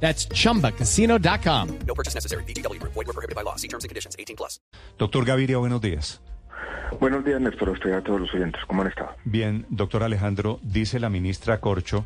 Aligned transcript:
That's 0.00 0.28
chumbacasino.com. 0.28 1.68
No 1.86 1.94
purchase 1.94 2.14
necessary. 2.14 2.44
BGW. 2.44 2.80
Void 2.82 2.94
were 2.94 3.12
prohibited 3.12 3.34
by 3.34 3.42
law. 3.42 3.56
See 3.56 3.68
terms 3.68 3.84
and 3.84 3.88
conditions. 3.88 4.14
18 4.18 4.36
plus. 4.36 4.60
Doctor 4.98 5.24
Gaviria, 5.24 5.58
buenos 5.58 5.80
días. 5.80 6.20
Buenos 7.00 7.24
días, 7.24 7.40
Néstor. 7.40 7.70
Estoy 7.74 7.92
a 7.92 8.02
todos 8.02 8.20
los 8.20 8.34
oyentes. 8.34 8.62
¿Cómo 8.66 8.82
han 8.82 8.88
estado? 8.88 9.10
Bien, 9.24 9.66
doctor 9.68 10.02
Alejandro, 10.02 10.60
dice 10.62 11.00
la 11.00 11.10
ministra 11.10 11.60
Corcho 11.60 12.04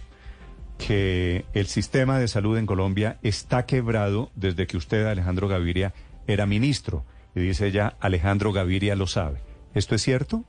que 0.79 1.45
el 1.53 1.67
sistema 1.67 2.19
de 2.19 2.27
salud 2.27 2.57
en 2.57 2.67
Colombia 2.67 3.19
está 3.23 3.67
quebrado 3.67 4.31
desde 4.35 4.67
que 4.67 4.77
usted, 4.77 5.07
Alejandro 5.07 5.47
Gaviria, 5.47 5.93
era 6.27 6.47
ministro. 6.47 7.05
Y 7.35 7.41
dice 7.41 7.67
ella, 7.67 7.97
Alejandro 8.01 8.53
Gaviria 8.53 8.97
lo 8.97 9.07
sabe. 9.07 9.41
¿Esto 9.75 9.95
es 9.95 10.03
cierto? 10.03 10.45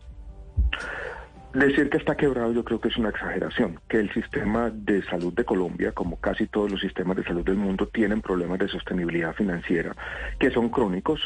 Decir 1.53 1.89
que 1.89 1.97
está 1.97 2.15
quebrado 2.15 2.53
yo 2.53 2.63
creo 2.63 2.79
que 2.79 2.87
es 2.87 2.97
una 2.97 3.09
exageración, 3.09 3.81
que 3.89 3.99
el 3.99 4.13
sistema 4.13 4.69
de 4.69 5.03
salud 5.03 5.33
de 5.33 5.43
Colombia, 5.43 5.91
como 5.91 6.17
casi 6.17 6.47
todos 6.47 6.71
los 6.71 6.79
sistemas 6.79 7.17
de 7.17 7.25
salud 7.25 7.43
del 7.43 7.57
mundo, 7.57 7.89
tienen 7.89 8.21
problemas 8.21 8.57
de 8.59 8.69
sostenibilidad 8.69 9.35
financiera, 9.35 9.93
que 10.39 10.49
son 10.51 10.69
crónicos, 10.69 11.19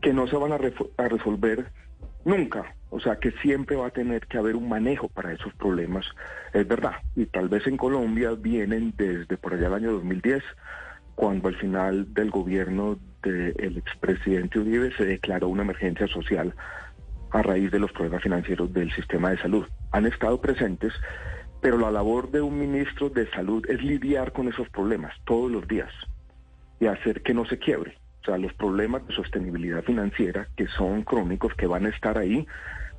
que 0.00 0.12
no 0.12 0.26
se 0.26 0.36
van 0.36 0.50
a, 0.50 0.56
a 0.56 1.08
resolver 1.08 1.70
nunca, 2.24 2.74
o 2.90 2.98
sea 2.98 3.16
que 3.16 3.30
siempre 3.40 3.76
va 3.76 3.86
a 3.86 3.90
tener 3.90 4.26
que 4.26 4.38
haber 4.38 4.56
un 4.56 4.68
manejo 4.68 5.08
para 5.08 5.32
esos 5.32 5.54
problemas, 5.54 6.04
es 6.52 6.66
verdad, 6.66 6.96
y 7.14 7.26
tal 7.26 7.48
vez 7.48 7.64
en 7.68 7.76
Colombia 7.76 8.32
vienen 8.32 8.92
desde 8.96 9.36
por 9.36 9.54
allá 9.54 9.68
el 9.68 9.74
año 9.74 9.92
2010, 9.92 10.42
cuando 11.14 11.48
al 11.48 11.56
final 11.56 12.12
del 12.14 12.30
gobierno 12.30 12.98
del 13.22 13.76
expresidente 13.76 14.58
Uribe 14.58 14.92
se 14.96 15.04
declaró 15.04 15.48
una 15.48 15.62
emergencia 15.62 16.08
social 16.08 16.52
a 17.30 17.42
raíz 17.42 17.70
de 17.70 17.78
los 17.78 17.92
problemas 17.92 18.22
financieros 18.22 18.72
del 18.72 18.92
sistema 18.92 19.30
de 19.30 19.38
salud. 19.38 19.66
Han 19.92 20.06
estado 20.06 20.40
presentes, 20.40 20.92
pero 21.60 21.78
la 21.78 21.90
labor 21.90 22.30
de 22.30 22.40
un 22.40 22.58
ministro 22.58 23.10
de 23.10 23.28
salud 23.30 23.64
es 23.68 23.82
lidiar 23.82 24.32
con 24.32 24.48
esos 24.48 24.68
problemas 24.70 25.14
todos 25.24 25.50
los 25.50 25.66
días 25.66 25.92
y 26.80 26.86
hacer 26.86 27.22
que 27.22 27.34
no 27.34 27.44
se 27.44 27.58
quiebre. 27.58 27.98
O 28.22 28.24
sea, 28.24 28.38
los 28.38 28.52
problemas 28.54 29.06
de 29.06 29.14
sostenibilidad 29.14 29.82
financiera 29.82 30.48
que 30.56 30.66
son 30.68 31.02
crónicos, 31.02 31.54
que 31.54 31.66
van 31.66 31.86
a 31.86 31.90
estar 31.90 32.18
ahí, 32.18 32.46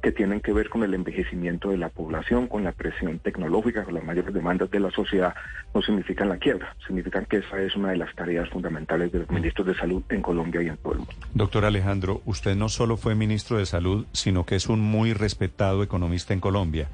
que 0.02 0.12
tienen 0.12 0.40
que 0.40 0.54
ver 0.54 0.70
con 0.70 0.84
el 0.84 0.94
envejecimiento 0.94 1.70
de 1.70 1.78
la 1.78 1.90
población, 1.90 2.48
con 2.48 2.64
la 2.64 2.72
presión 2.72 3.20
tecnológica, 3.20 3.84
con 3.84 3.94
las 3.94 4.04
mayores 4.04 4.34
demandas 4.34 4.72
de 4.72 4.80
la 4.80 4.92
sociedad, 4.92 5.34
no 5.74 5.82
significan 5.82 6.30
la 6.30 6.38
quiebra, 6.38 6.76
significan 6.86 7.26
que 7.26 7.38
esa 7.38 7.62
es 7.62 7.76
una 7.76 7.90
de 7.90 7.98
las 7.98 8.14
tareas 8.16 8.50
fundamentales 8.50 9.12
de 9.12 9.20
los 9.20 9.30
ministros 9.30 9.68
de 9.68 9.76
salud 9.76 10.02
en 10.10 10.22
Colombia 10.22 10.62
y 10.62 10.68
en 10.68 10.78
todo 10.78 10.94
el 10.94 11.00
mundo. 11.00 11.14
Doctor 11.34 11.66
Alejandro, 11.66 12.22
usted 12.26 12.56
no 12.56 12.70
solo 12.70 12.98
fue 12.98 13.16
ministro 13.16 13.58
de 13.58 13.66
Salud, 13.66 14.06
sino 14.14 14.46
que 14.46 14.56
es 14.56 14.68
un 14.70 14.80
muy 14.80 15.14
respetado 15.14 15.84
economista 15.84 16.34
en 16.34 16.40
Colombia. 16.40 16.88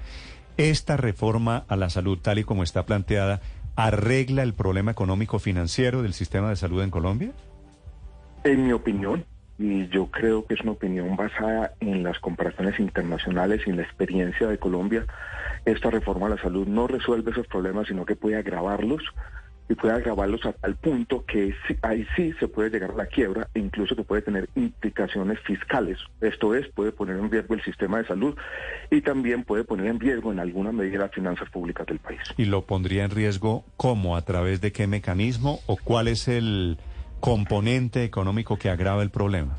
¿Esta 0.58 0.98
reforma 0.98 1.66
a 1.68 1.76
la 1.76 1.90
salud, 1.90 2.18
tal 2.22 2.40
y 2.40 2.44
como 2.44 2.64
está 2.64 2.86
planteada, 2.86 3.42
arregla 3.76 4.42
el 4.42 4.54
problema 4.54 4.92
económico 4.92 5.38
financiero 5.38 6.02
del 6.02 6.14
sistema 6.14 6.50
de 6.50 6.56
salud 6.56 6.82
en 6.82 6.92
Colombia? 6.92 7.32
En 8.44 8.66
mi 8.66 8.72
opinión, 8.72 9.26
y 9.58 9.88
yo 9.88 10.08
creo 10.08 10.46
que 10.46 10.56
es 10.56 10.62
una 10.62 10.72
opinión 10.72 11.16
basada 11.16 11.74
en 11.80 12.04
las 12.04 12.20
comparaciones 12.20 12.80
internacionales 12.80 13.62
y 13.66 13.70
en 13.70 13.78
la 13.78 13.84
experiencia 13.84 14.48
de 14.48 14.58
Colombia, 14.58 15.06
esta 15.66 15.90
reforma 15.90 16.28
a 16.28 16.32
la 16.32 16.38
salud 16.38 16.68
no 16.68 16.88
resuelve 16.88 17.32
esos 17.32 17.48
problemas, 17.48 17.88
sino 17.88 18.06
que 18.06 18.16
puede 18.16 18.36
agravarlos 18.36 19.04
y 19.68 19.74
puede 19.74 19.96
agravarlos 19.96 20.46
a 20.46 20.54
tal 20.54 20.76
punto 20.76 21.26
que 21.26 21.56
ahí 21.82 22.06
sí 22.16 22.34
se 22.40 22.48
puede 22.48 22.70
llegar 22.70 22.92
a 22.92 22.96
la 22.96 23.06
quiebra 23.08 23.48
e 23.54 23.60
incluso 23.60 23.96
que 23.96 24.04
puede 24.04 24.22
tener 24.22 24.48
implicaciones 24.56 25.40
fiscales. 25.40 25.98
Esto 26.22 26.54
es, 26.54 26.68
puede 26.68 26.92
poner 26.92 27.18
en 27.18 27.32
riesgo 27.32 27.56
el 27.56 27.64
sistema 27.64 27.98
de 27.98 28.06
salud 28.06 28.36
y 28.92 29.02
también 29.02 29.44
puede 29.44 29.64
poner 29.64 29.88
en 29.88 30.00
riesgo 30.00 30.32
en 30.32 30.40
alguna 30.40 30.72
medida 30.72 31.00
las 31.00 31.12
finanzas 31.12 31.50
públicas 31.50 31.88
del 31.88 32.00
país. 32.00 32.20
¿Y 32.38 32.46
lo 32.46 32.66
pondría 32.66 33.06
en 33.06 33.12
riesgo 33.12 33.66
cómo? 33.78 34.16
¿A 34.16 34.22
través 34.22 34.62
de 34.62 34.72
qué 34.72 34.86
mecanismo? 34.86 35.62
¿O 35.66 35.78
cuál 35.78 36.10
es 36.10 36.28
el 36.28 36.78
componente 37.26 38.04
económico 38.04 38.56
que 38.56 38.70
agrava 38.70 39.02
el 39.02 39.10
problema? 39.10 39.58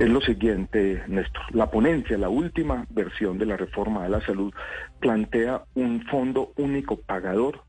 es 0.00 0.08
lo 0.08 0.20
siguiente, 0.20 1.00
Néstor. 1.06 1.42
La 1.54 1.70
ponencia, 1.70 2.18
la 2.18 2.28
última 2.28 2.84
versión 2.90 3.38
de 3.38 3.46
la 3.46 3.56
reforma 3.56 4.02
de 4.02 4.08
la 4.08 4.20
salud, 4.20 4.52
plantea 4.98 5.62
un 5.76 6.04
fondo 6.06 6.52
único 6.56 6.96
pagador 6.96 7.62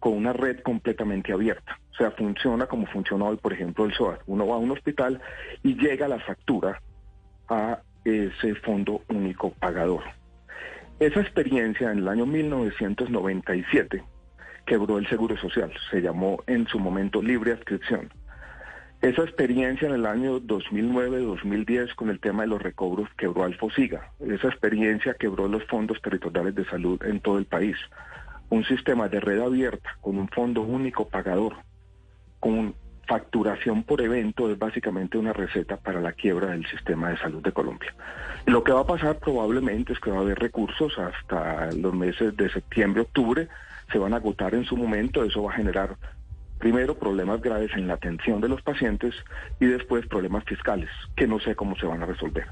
con 0.00 0.14
una 0.14 0.32
red 0.32 0.58
completamente 0.62 1.32
abierta. 1.32 1.78
O 1.92 1.94
sea, 1.94 2.10
funciona 2.10 2.66
como 2.66 2.86
funciona 2.86 3.24
hoy, 3.24 3.36
por 3.36 3.52
ejemplo, 3.52 3.84
el 3.84 3.94
SOAT. 3.94 4.20
Uno 4.26 4.48
va 4.48 4.56
a 4.56 4.58
un 4.58 4.72
hospital 4.72 5.20
y 5.62 5.76
llega 5.76 6.08
la 6.08 6.18
factura 6.18 6.82
a 7.48 7.78
ese 8.04 8.56
fondo 8.56 9.02
único 9.08 9.50
pagador. 9.50 10.02
Esa 10.98 11.20
experiencia 11.20 11.92
en 11.92 11.98
el 11.98 12.08
año 12.08 12.26
1997 12.26 14.02
quebró 14.68 14.98
el 14.98 15.08
Seguro 15.08 15.36
Social. 15.38 15.72
Se 15.90 16.02
llamó 16.02 16.44
en 16.46 16.68
su 16.68 16.78
momento 16.78 17.22
libre 17.22 17.52
adscripción. 17.52 18.12
Esa 19.00 19.22
experiencia 19.22 19.88
en 19.88 19.94
el 19.94 20.04
año 20.04 20.40
2009-2010 20.40 21.94
con 21.94 22.10
el 22.10 22.20
tema 22.20 22.42
de 22.42 22.48
los 22.48 22.60
recobros 22.60 23.08
quebró 23.16 23.44
al 23.44 23.54
FOSIGA. 23.54 24.12
Esa 24.20 24.48
experiencia 24.48 25.14
quebró 25.14 25.48
los 25.48 25.64
fondos 25.64 26.02
territoriales 26.02 26.54
de 26.54 26.66
salud 26.66 27.02
en 27.02 27.20
todo 27.20 27.38
el 27.38 27.46
país. 27.46 27.76
Un 28.50 28.64
sistema 28.64 29.08
de 29.08 29.20
red 29.20 29.40
abierta 29.40 29.96
con 30.02 30.18
un 30.18 30.28
fondo 30.28 30.60
único 30.60 31.08
pagador, 31.08 31.54
con 32.40 32.74
facturación 33.06 33.84
por 33.84 34.02
evento, 34.02 34.50
es 34.50 34.58
básicamente 34.58 35.16
una 35.16 35.32
receta 35.32 35.78
para 35.78 36.02
la 36.02 36.12
quiebra 36.12 36.48
del 36.48 36.66
sistema 36.66 37.08
de 37.08 37.16
salud 37.16 37.42
de 37.42 37.52
Colombia. 37.52 37.94
Lo 38.44 38.62
que 38.64 38.72
va 38.72 38.80
a 38.80 38.86
pasar 38.86 39.18
probablemente 39.18 39.94
es 39.94 40.00
que 40.00 40.10
va 40.10 40.18
a 40.18 40.20
haber 40.20 40.38
recursos 40.38 40.98
hasta 40.98 41.72
los 41.72 41.94
meses 41.94 42.36
de 42.36 42.50
septiembre, 42.50 43.02
octubre, 43.02 43.48
se 43.92 43.98
van 43.98 44.12
a 44.14 44.16
agotar 44.16 44.54
en 44.54 44.64
su 44.64 44.76
momento, 44.76 45.24
eso 45.24 45.42
va 45.42 45.52
a 45.52 45.56
generar 45.56 45.96
primero 46.58 46.98
problemas 46.98 47.40
graves 47.40 47.70
en 47.74 47.86
la 47.86 47.94
atención 47.94 48.40
de 48.40 48.48
los 48.48 48.62
pacientes 48.62 49.14
y 49.60 49.66
después 49.66 50.06
problemas 50.06 50.44
fiscales, 50.44 50.90
que 51.16 51.26
no 51.26 51.38
sé 51.40 51.54
cómo 51.54 51.76
se 51.76 51.86
van 51.86 52.02
a 52.02 52.06
resolver. 52.06 52.46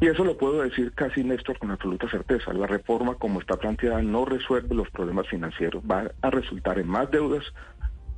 Y 0.00 0.06
eso 0.06 0.24
lo 0.24 0.38
puedo 0.38 0.62
decir 0.62 0.92
casi, 0.92 1.22
Néstor, 1.22 1.58
con 1.58 1.70
absoluta 1.70 2.08
certeza. 2.08 2.52
La 2.52 2.66
reforma, 2.66 3.16
como 3.16 3.40
está 3.40 3.56
planteada, 3.56 4.00
no 4.02 4.24
resuelve 4.24 4.74
los 4.74 4.88
problemas 4.90 5.28
financieros. 5.28 5.82
Va 5.84 6.10
a 6.22 6.30
resultar 6.30 6.78
en 6.78 6.88
más 6.88 7.10
deudas 7.10 7.44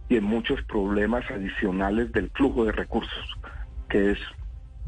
y 0.09 0.17
en 0.17 0.25
muchos 0.25 0.63
problemas 0.63 1.29
adicionales 1.31 2.13
del 2.13 2.31
flujo 2.31 2.65
de 2.65 2.73
recursos, 2.73 3.37
que 3.89 4.13
es 4.13 4.19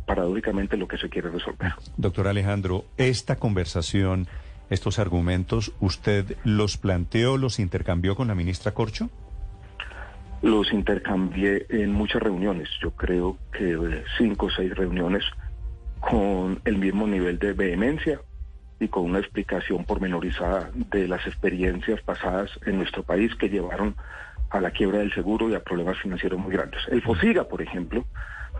paradójicamente 0.06 0.76
lo 0.76 0.88
que 0.88 0.98
se 0.98 1.08
quiere 1.08 1.30
resolver. 1.30 1.72
Doctor 1.96 2.28
Alejandro, 2.28 2.84
esta 2.96 3.36
conversación, 3.36 4.26
estos 4.70 4.98
argumentos, 4.98 5.72
¿usted 5.80 6.36
los 6.44 6.76
planteó, 6.76 7.36
los 7.36 7.58
intercambió 7.58 8.16
con 8.16 8.28
la 8.28 8.34
ministra 8.34 8.72
Corcho? 8.72 9.10
Los 10.42 10.72
intercambié 10.72 11.66
en 11.68 11.92
muchas 11.92 12.22
reuniones, 12.22 12.68
yo 12.80 12.92
creo 12.92 13.36
que 13.52 14.04
cinco 14.18 14.46
o 14.46 14.50
seis 14.50 14.74
reuniones 14.74 15.24
con 16.00 16.60
el 16.64 16.78
mismo 16.78 17.06
nivel 17.06 17.38
de 17.38 17.52
vehemencia 17.52 18.20
y 18.80 18.88
con 18.88 19.04
una 19.04 19.18
explicación 19.18 19.84
pormenorizada 19.84 20.70
de 20.74 21.08
las 21.08 21.26
experiencias 21.26 22.00
pasadas 22.02 22.50
en 22.64 22.78
nuestro 22.78 23.02
país 23.02 23.34
que 23.34 23.48
llevaron 23.48 23.96
a 24.50 24.60
la 24.60 24.70
quiebra 24.70 24.98
del 24.98 25.12
seguro 25.12 25.50
y 25.50 25.54
a 25.54 25.64
problemas 25.64 25.98
financieros 25.98 26.38
muy 26.38 26.52
grandes. 26.52 26.80
El 26.88 27.02
FOSIGA, 27.02 27.48
por 27.48 27.60
ejemplo, 27.60 28.06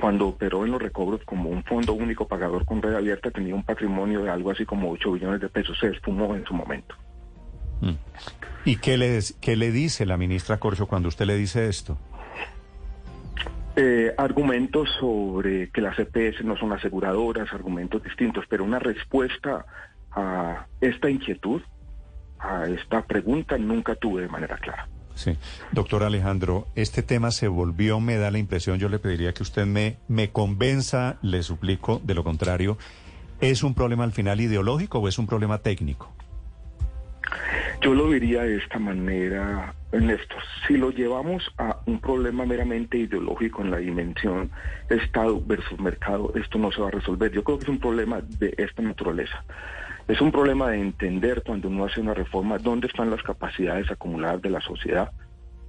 cuando 0.01 0.29
operó 0.29 0.65
en 0.65 0.73
los 0.73 0.83
recobros 0.83 1.23
como 1.25 1.51
un 1.51 1.65
fondo 1.65 1.93
único 1.93 2.27
pagador 2.27 2.65
con 2.65 2.81
red 2.83 2.95
abierta, 2.95 3.31
tenía 3.31 3.55
un 3.55 3.65
patrimonio 3.65 4.23
de 4.23 4.31
algo 4.31 4.51
así 4.51 4.65
como 4.65 4.91
8 4.91 5.13
billones 5.13 5.41
de 5.41 5.49
pesos. 5.49 5.79
Se 5.79 5.89
esfumó 5.89 6.35
en 6.35 6.45
su 6.45 6.55
momento. 6.55 6.95
Mm. 7.81 7.95
¿Y 8.65 8.77
qué 8.77 8.97
le, 8.97 9.21
qué 9.41 9.57
le 9.57 9.71
dice 9.71 10.07
la 10.07 10.17
ministra 10.17 10.59
Corcho 10.59 10.87
cuando 10.87 11.09
usted 11.09 11.27
le 11.27 11.37
dice 11.37 11.69
esto? 11.69 11.99
Eh, 13.77 14.13
argumentos 14.19 14.89
sobre 14.99 15.71
que 15.71 15.81
las 15.81 15.97
EPS 15.99 16.45
no 16.45 16.57
son 16.57 16.73
aseguradoras, 16.73 17.53
argumentos 17.53 18.03
distintos, 18.03 18.45
pero 18.49 18.65
una 18.65 18.81
respuesta 18.81 19.65
a 20.11 20.67
esta 20.81 21.09
inquietud, 21.09 21.63
a 22.41 22.67
esta 22.67 23.03
pregunta, 23.03 23.57
nunca 23.57 23.95
tuve 23.95 24.23
de 24.23 24.29
manera 24.29 24.59
clara. 24.59 24.89
Sí. 25.19 25.37
Doctor 25.73 26.05
Alejandro, 26.05 26.69
este 26.77 27.03
tema 27.03 27.33
se 27.33 27.49
volvió, 27.49 27.99
me 27.99 28.19
da 28.19 28.31
la 28.31 28.39
impresión, 28.39 28.79
yo 28.79 28.89
le 28.89 29.01
pediría 29.01 29.35
que 29.35 29.43
usted 29.43 29.67
me, 29.67 29.97
me 30.07 30.31
convenza, 30.31 31.19
le 31.23 31.43
suplico, 31.43 32.01
de 32.05 32.15
lo 32.15 32.23
contrario, 32.23 32.79
¿es 33.41 33.65
un 33.65 33.75
problema 33.75 34.05
al 34.05 34.13
final 34.13 34.41
ideológico 34.41 35.01
o 35.01 35.09
es 35.09 35.19
un 35.19 35.27
problema 35.27 35.59
técnico? 35.59 36.15
Yo 37.81 37.95
lo 37.95 38.09
diría 38.11 38.45
de 38.45 38.59
esta 38.59 38.79
manera, 38.79 39.75
Néstor. 39.91 40.41
Si 40.69 40.77
lo 40.77 40.91
llevamos 40.91 41.43
a 41.59 41.79
un 41.87 42.01
problema 42.01 42.47
meramente 42.47 42.99
ideológico 42.99 43.63
en 43.63 43.73
la 43.73 43.79
dimensión 43.79 44.53
Estado 44.89 45.43
versus 45.45 45.81
mercado, 45.81 46.33
esto 46.37 46.59
no 46.59 46.71
se 46.71 46.81
va 46.81 46.89
a 46.89 46.93
resolver. 46.93 47.33
Yo 47.33 47.43
creo 47.43 47.59
que 47.59 47.65
es 47.65 47.69
un 47.69 47.81
problema 47.81 48.21
de 48.21 48.55
esta 48.57 48.83
naturaleza. 48.83 49.45
Es 50.09 50.23
un 50.23 50.33
problema 50.33 50.71
de 50.71 50.81
entender 50.81 51.43
cuando 51.45 51.69
uno 51.69 51.85
hace 51.85 52.01
una 52.01 52.15
reforma 52.15 52.57
dónde 52.57 52.87
están 52.87 53.11
las 53.11 53.23
capacidades 53.23 53.91
acumuladas 53.91 54.41
de 54.41 54.49
la 54.49 54.63
sociedad, 54.63 55.13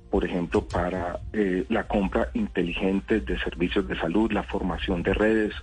por 0.10 0.24
ejemplo, 0.24 0.66
para 0.66 1.20
eh, 1.34 1.66
la 1.68 1.88
compra 1.88 2.30
inteligente 2.34 3.20
de 3.20 3.38
servicios 3.40 3.86
de 3.90 4.00
salud, 4.00 4.32
la 4.32 4.44
formación 4.44 5.04
de 5.04 5.14
redes, 5.14 5.54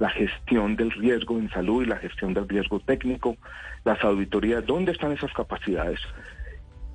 la 0.00 0.10
gestión 0.10 0.74
del 0.74 0.90
riesgo 0.90 1.38
en 1.38 1.48
salud 1.50 1.84
y 1.84 1.86
la 1.86 1.96
gestión 1.96 2.34
del 2.34 2.48
riesgo 2.48 2.80
técnico, 2.80 3.36
las 3.84 4.02
auditorías, 4.02 4.66
¿dónde 4.66 4.90
están 4.90 5.12
esas 5.12 5.32
capacidades? 5.32 6.00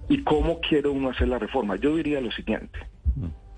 ¿Y 0.10 0.24
cómo 0.24 0.60
quiere 0.60 0.90
uno 0.90 1.10
hacer 1.10 1.30
la 1.30 1.40
reforma? 1.40 1.78
Yo 1.78 1.96
diría 1.96 2.20
lo 2.20 2.32
siguiente, 2.32 2.80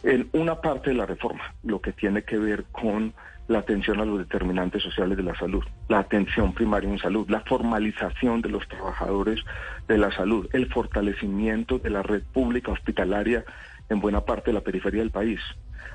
en 0.03 0.29
una 0.33 0.61
parte 0.61 0.91
de 0.91 0.97
la 0.97 1.07
reforma, 1.07 1.55
lo 1.63 1.81
que 1.81 1.93
tiene 1.93 2.23
que 2.23 2.37
ver 2.37 2.65
con 2.71 3.13
la 3.51 3.59
atención 3.59 3.99
a 3.99 4.05
los 4.05 4.17
determinantes 4.17 4.81
sociales 4.81 5.17
de 5.17 5.23
la 5.23 5.37
salud, 5.37 5.63
la 5.89 5.99
atención 5.99 6.53
primaria 6.53 6.89
en 6.89 6.97
salud, 6.97 7.29
la 7.29 7.41
formalización 7.41 8.41
de 8.41 8.49
los 8.49 8.67
trabajadores 8.67 9.39
de 9.87 9.97
la 9.97 10.11
salud, 10.11 10.47
el 10.53 10.67
fortalecimiento 10.67 11.77
de 11.77 11.89
la 11.89 12.01
red 12.01 12.23
pública 12.33 12.71
hospitalaria 12.71 13.43
en 13.89 13.99
buena 13.99 14.21
parte 14.21 14.51
de 14.51 14.53
la 14.53 14.61
periferia 14.61 15.01
del 15.01 15.11
país. 15.11 15.39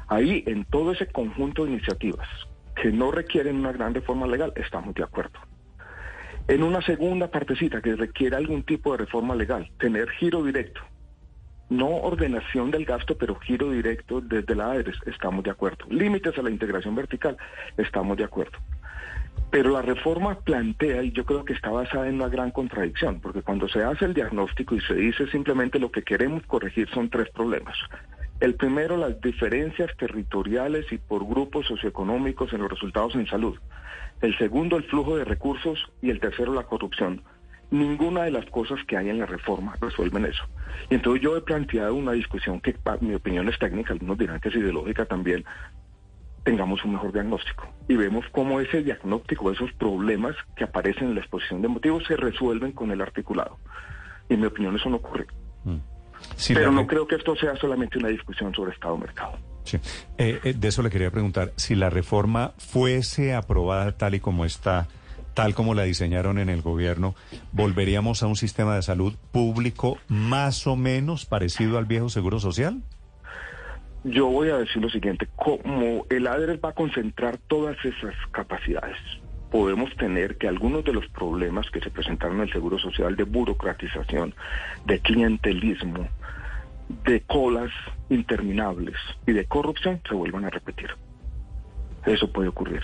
Ahí, 0.08 0.44
en 0.46 0.64
todo 0.64 0.92
ese 0.92 1.06
conjunto 1.06 1.64
de 1.64 1.72
iniciativas 1.72 2.28
que 2.80 2.92
no 2.92 3.10
requieren 3.10 3.56
una 3.56 3.72
gran 3.72 3.94
reforma 3.94 4.26
legal, 4.26 4.52
estamos 4.54 4.94
de 4.94 5.02
acuerdo. 5.02 5.38
En 6.48 6.62
una 6.62 6.80
segunda 6.82 7.28
partecita 7.28 7.80
que 7.80 7.96
requiere 7.96 8.36
algún 8.36 8.62
tipo 8.62 8.92
de 8.92 8.98
reforma 8.98 9.34
legal, 9.34 9.68
tener 9.78 10.08
giro 10.10 10.44
directo, 10.44 10.80
no 11.68 11.88
ordenación 11.88 12.70
del 12.70 12.84
gasto, 12.84 13.16
pero 13.16 13.34
giro 13.36 13.70
directo 13.70 14.20
desde 14.20 14.54
la 14.54 14.72
ADRES, 14.72 14.96
estamos 15.06 15.44
de 15.44 15.50
acuerdo. 15.50 15.86
Límites 15.90 16.38
a 16.38 16.42
la 16.42 16.50
integración 16.50 16.94
vertical, 16.94 17.36
estamos 17.76 18.16
de 18.16 18.24
acuerdo. 18.24 18.58
Pero 19.50 19.70
la 19.70 19.82
reforma 19.82 20.38
plantea, 20.40 21.02
y 21.02 21.12
yo 21.12 21.24
creo 21.24 21.44
que 21.44 21.52
está 21.52 21.70
basada 21.70 22.08
en 22.08 22.16
una 22.16 22.28
gran 22.28 22.50
contradicción, 22.50 23.20
porque 23.20 23.42
cuando 23.42 23.68
se 23.68 23.82
hace 23.82 24.04
el 24.04 24.14
diagnóstico 24.14 24.74
y 24.74 24.80
se 24.80 24.94
dice 24.94 25.26
simplemente 25.28 25.78
lo 25.78 25.90
que 25.90 26.02
queremos 26.02 26.44
corregir 26.46 26.88
son 26.90 27.10
tres 27.10 27.30
problemas. 27.30 27.76
El 28.40 28.54
primero, 28.54 28.98
las 28.98 29.18
diferencias 29.20 29.90
territoriales 29.96 30.92
y 30.92 30.98
por 30.98 31.26
grupos 31.26 31.66
socioeconómicos 31.66 32.52
en 32.52 32.60
los 32.60 32.70
resultados 32.70 33.14
en 33.14 33.26
salud. 33.26 33.56
El 34.20 34.36
segundo, 34.36 34.76
el 34.76 34.84
flujo 34.84 35.16
de 35.16 35.24
recursos. 35.24 35.90
Y 36.02 36.10
el 36.10 36.20
tercero, 36.20 36.52
la 36.52 36.64
corrupción. 36.64 37.22
Ninguna 37.70 38.24
de 38.24 38.30
las 38.30 38.46
cosas 38.46 38.78
que 38.86 38.96
hay 38.96 39.08
en 39.08 39.18
la 39.18 39.26
reforma 39.26 39.74
resuelven 39.80 40.26
eso. 40.26 40.44
Y 40.88 40.94
entonces 40.94 41.22
yo 41.22 41.36
he 41.36 41.40
planteado 41.40 41.94
una 41.94 42.12
discusión 42.12 42.60
que, 42.60 42.76
mi 43.00 43.14
opinión 43.14 43.48
es 43.48 43.58
técnica, 43.58 43.92
algunos 43.92 44.18
dirán 44.18 44.40
que 44.40 44.50
es 44.50 44.54
ideológica 44.54 45.04
también, 45.04 45.44
tengamos 46.44 46.84
un 46.84 46.92
mejor 46.92 47.12
diagnóstico 47.12 47.68
y 47.88 47.96
vemos 47.96 48.24
cómo 48.30 48.60
ese 48.60 48.82
diagnóstico, 48.82 49.50
esos 49.50 49.72
problemas 49.72 50.36
que 50.54 50.62
aparecen 50.62 51.08
en 51.08 51.14
la 51.16 51.20
exposición 51.20 51.60
de 51.60 51.66
motivos 51.66 52.04
se 52.06 52.16
resuelven 52.16 52.70
con 52.70 52.92
el 52.92 53.00
articulado. 53.00 53.58
Y 54.28 54.34
en 54.34 54.40
mi 54.40 54.46
opinión 54.46 54.76
eso 54.76 54.88
no 54.88 54.96
ocurre. 54.96 55.26
Mm. 55.64 55.78
Pero 56.48 56.70
no 56.70 56.86
creo 56.86 57.06
que 57.06 57.16
esto 57.16 57.34
sea 57.36 57.56
solamente 57.56 57.98
una 57.98 58.08
discusión 58.08 58.54
sobre 58.54 58.72
Estado-mercado. 58.72 59.38
Sí. 59.64 59.78
Eh, 60.18 60.38
eh, 60.44 60.54
de 60.56 60.68
eso 60.68 60.82
le 60.82 60.90
quería 60.90 61.10
preguntar, 61.10 61.52
si 61.56 61.74
la 61.74 61.90
reforma 61.90 62.52
fuese 62.58 63.34
aprobada 63.34 63.92
tal 63.96 64.14
y 64.14 64.20
como 64.20 64.44
está, 64.44 64.86
tal 65.36 65.54
como 65.54 65.74
la 65.74 65.82
diseñaron 65.82 66.38
en 66.38 66.48
el 66.48 66.62
gobierno, 66.62 67.14
¿volveríamos 67.52 68.22
a 68.22 68.26
un 68.26 68.36
sistema 68.36 68.74
de 68.74 68.80
salud 68.80 69.14
público 69.32 69.98
más 70.08 70.66
o 70.66 70.76
menos 70.76 71.26
parecido 71.26 71.76
al 71.76 71.84
viejo 71.84 72.08
Seguro 72.08 72.40
Social? 72.40 72.80
Yo 74.02 74.28
voy 74.28 74.48
a 74.48 74.56
decir 74.56 74.80
lo 74.80 74.88
siguiente, 74.88 75.28
como 75.36 76.06
el 76.08 76.26
ADRES 76.26 76.58
va 76.64 76.70
a 76.70 76.72
concentrar 76.72 77.36
todas 77.48 77.76
esas 77.84 78.14
capacidades, 78.32 78.96
podemos 79.50 79.94
tener 79.96 80.38
que 80.38 80.48
algunos 80.48 80.82
de 80.84 80.94
los 80.94 81.06
problemas 81.08 81.70
que 81.70 81.80
se 81.80 81.90
presentaron 81.90 82.36
en 82.36 82.44
el 82.44 82.52
Seguro 82.52 82.78
Social 82.78 83.14
de 83.14 83.24
burocratización, 83.24 84.34
de 84.86 85.00
clientelismo, 85.00 86.08
de 87.04 87.20
colas 87.20 87.70
interminables 88.08 88.96
y 89.26 89.32
de 89.32 89.44
corrupción 89.44 90.00
se 90.08 90.14
vuelvan 90.14 90.46
a 90.46 90.50
repetir. 90.50 90.88
Eso 92.06 92.30
puede 92.30 92.48
ocurrir. 92.48 92.82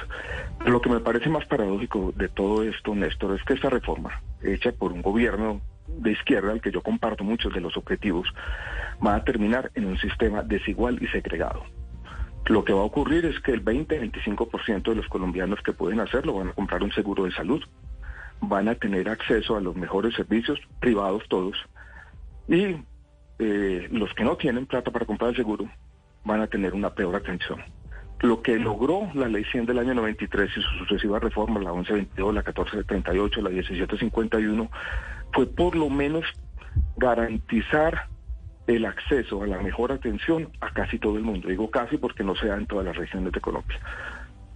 lo 0.67 0.81
que 0.81 0.91
me 0.91 1.01
parece 1.01 1.29
más 1.29 1.47
paradójico 1.47 2.13
de 2.17 2.29
todo 2.29 2.65
esto, 2.65 2.95
Néstor, 2.95 3.37
es 3.37 3.45
que 3.45 3.55
esta 3.55 3.71
reforma, 3.71 4.21
hecha 4.43 4.73
por 4.73 4.93
un 4.93 5.01
gobierno 5.01 5.61
de 5.87 6.13
izquierda, 6.13 6.51
al 6.51 6.61
que 6.61 6.73
yo 6.73 6.83
comparto 6.83 7.23
muchos 7.23 7.55
de 7.55 7.61
los 7.61 7.77
objetivos, 7.77 8.29
va 9.05 9.15
a 9.15 9.25
terminar 9.25 9.71
en 9.75 9.87
un 9.87 9.99
sistema 9.99 10.43
desigual 10.43 11.01
y 11.01 11.07
segregado. 11.09 11.65
Lo 12.47 12.65
que 12.65 12.73
va 12.73 12.81
a 12.81 12.85
ocurrir 12.85 13.25
es 13.25 13.39
que 13.41 13.53
el 13.53 13.65
20-25% 13.65 14.83
de 14.83 14.97
los 14.97 15.07
colombianos 15.07 15.61
que 15.63 15.73
pueden 15.73 16.01
hacerlo 16.01 16.35
van 16.35 16.49
a 16.49 16.53
comprar 16.53 16.83
un 16.83 16.93
seguro 16.93 17.25
de 17.25 17.33
salud, 17.33 17.63
van 18.41 18.69
a 18.69 18.75
tener 18.75 19.09
acceso 19.09 19.57
a 19.57 19.61
los 19.61 19.77
mejores 19.77 20.15
servicios, 20.15 20.59
privados 20.81 21.23
todos, 21.29 21.57
y 22.49 22.77
eh, 23.39 23.89
los 23.93 24.13
que 24.15 24.25
no 24.25 24.37
tienen 24.37 24.67
plata 24.67 24.91
para 24.91 25.07
comprar 25.07 25.31
el 25.31 25.37
seguro 25.37 25.71
van 26.25 26.41
a 26.41 26.49
tener 26.49 26.75
una 26.75 26.91
peor 26.91 27.15
atención. 27.15 27.63
Lo 28.23 28.41
que 28.41 28.57
logró 28.59 29.11
la 29.15 29.29
ley 29.29 29.45
100 29.45 29.67
del 29.67 29.81
año 29.81 29.95
93 29.95 30.49
y 30.49 30.55
sus 30.55 30.79
sucesivas 30.79 31.23
reformas, 31.23 31.63
la 31.63 31.73
1122, 31.73 32.35
la 32.35 32.41
1438, 32.41 33.43
la 33.43 33.51
1751, 33.51 34.71
fue 35.33 35.47
por 35.47 35.75
lo 35.75 35.91
menos 35.91 36.25
garantizar 36.97 38.07
el 38.69 38.85
acceso 38.85 39.43
a 39.43 39.47
la 39.47 39.59
mejor 39.59 39.91
atención 39.91 40.49
a 40.61 40.73
casi 40.73 40.99
todo 40.99 41.17
el 41.17 41.25
mundo. 41.25 41.49
Digo 41.49 41.71
casi 41.71 41.97
porque 41.97 42.23
no 42.23 42.37
se 42.37 42.47
da 42.47 42.57
en 42.57 42.67
todas 42.67 42.85
las 42.85 42.97
regiones 42.97 43.33
de 43.33 43.41
Colombia. 43.41 43.81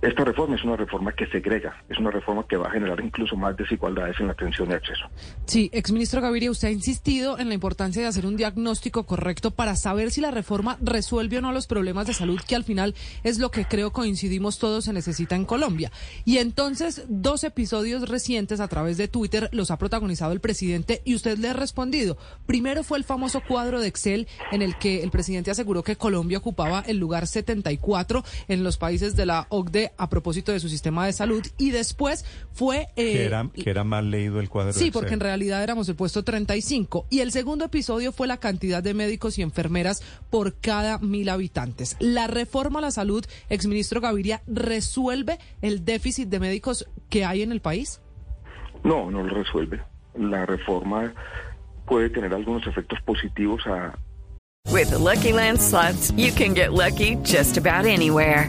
Esta 0.06 0.22
reforma 0.22 0.54
es 0.54 0.62
una 0.62 0.76
reforma 0.76 1.12
que 1.12 1.26
segrega, 1.26 1.82
es 1.88 1.98
una 1.98 2.12
reforma 2.12 2.46
que 2.48 2.56
va 2.56 2.68
a 2.68 2.70
generar 2.70 3.00
incluso 3.00 3.34
más 3.34 3.56
desigualdades 3.56 4.14
en 4.20 4.28
la 4.28 4.34
atención 4.34 4.70
y 4.70 4.74
acceso. 4.74 5.04
Sí, 5.46 5.68
exministro 5.72 6.20
Gaviria, 6.20 6.48
usted 6.48 6.68
ha 6.68 6.70
insistido 6.70 7.40
en 7.40 7.48
la 7.48 7.54
importancia 7.54 8.02
de 8.02 8.06
hacer 8.06 8.24
un 8.24 8.36
diagnóstico 8.36 9.04
correcto 9.04 9.50
para 9.50 9.74
saber 9.74 10.12
si 10.12 10.20
la 10.20 10.30
reforma 10.30 10.78
resuelve 10.80 11.38
o 11.38 11.40
no 11.40 11.50
los 11.50 11.66
problemas 11.66 12.06
de 12.06 12.14
salud, 12.14 12.40
que 12.46 12.54
al 12.54 12.62
final 12.62 12.94
es 13.24 13.40
lo 13.40 13.50
que 13.50 13.64
creo 13.64 13.92
coincidimos 13.92 14.60
todos 14.60 14.84
se 14.84 14.92
necesita 14.92 15.34
en 15.34 15.44
Colombia. 15.44 15.90
Y 16.24 16.38
entonces, 16.38 17.04
dos 17.08 17.42
episodios 17.42 18.08
recientes 18.08 18.60
a 18.60 18.68
través 18.68 18.98
de 18.98 19.08
Twitter 19.08 19.48
los 19.50 19.72
ha 19.72 19.76
protagonizado 19.76 20.30
el 20.30 20.38
presidente 20.38 21.02
y 21.04 21.16
usted 21.16 21.36
le 21.36 21.48
ha 21.48 21.52
respondido. 21.52 22.16
Primero 22.46 22.84
fue 22.84 22.98
el 22.98 23.04
famoso 23.04 23.40
cuadro 23.40 23.80
de 23.80 23.88
Excel 23.88 24.28
en 24.52 24.62
el 24.62 24.78
que 24.78 25.02
el 25.02 25.10
presidente 25.10 25.50
aseguró 25.50 25.82
que 25.82 25.96
Colombia 25.96 26.38
ocupaba 26.38 26.84
el 26.86 26.98
lugar 26.98 27.26
74 27.26 28.22
en 28.46 28.62
los 28.62 28.76
países 28.76 29.16
de 29.16 29.26
la 29.26 29.48
OCDE 29.48 29.95
a 29.96 30.08
propósito 30.08 30.52
de 30.52 30.60
su 30.60 30.68
sistema 30.68 31.06
de 31.06 31.12
salud 31.12 31.44
y 31.58 31.70
después 31.70 32.24
fue... 32.52 32.88
Eh, 32.96 33.12
que, 33.12 33.24
era, 33.24 33.50
que 33.54 33.70
era 33.70 33.84
mal 33.84 34.10
leído 34.10 34.40
el 34.40 34.48
cuadro. 34.48 34.72
Sí, 34.72 34.90
porque 34.90 35.14
en 35.14 35.20
realidad 35.20 35.62
éramos 35.62 35.88
el 35.88 35.96
puesto 35.96 36.22
35 36.22 37.06
y 37.10 37.20
el 37.20 37.32
segundo 37.32 37.64
episodio 37.66 38.12
fue 38.12 38.26
la 38.26 38.38
cantidad 38.38 38.82
de 38.82 38.94
médicos 38.94 39.38
y 39.38 39.42
enfermeras 39.42 40.02
por 40.30 40.54
cada 40.54 40.98
mil 40.98 41.28
habitantes. 41.28 41.96
La 42.00 42.26
reforma 42.26 42.78
a 42.78 42.82
la 42.82 42.90
salud, 42.90 43.24
exministro 43.48 44.00
Gaviria, 44.00 44.42
¿resuelve 44.46 45.38
el 45.62 45.84
déficit 45.84 46.28
de 46.28 46.40
médicos 46.40 46.86
que 47.08 47.24
hay 47.24 47.42
en 47.42 47.52
el 47.52 47.60
país? 47.60 48.00
No, 48.84 49.10
no 49.10 49.22
lo 49.22 49.34
resuelve. 49.34 49.82
La 50.14 50.46
reforma 50.46 51.12
puede 51.86 52.10
tener 52.10 52.32
algunos 52.34 52.66
efectos 52.66 52.98
positivos 53.04 53.66
a... 53.66 53.96
With 54.72 54.90
Lucky 54.92 55.32
Land 55.32 55.60
slots, 55.60 56.12
you 56.16 56.32
can 56.32 56.52
get 56.52 56.72
lucky 56.72 57.16
just 57.22 57.56
about 57.56 57.86
anywhere. 57.86 58.48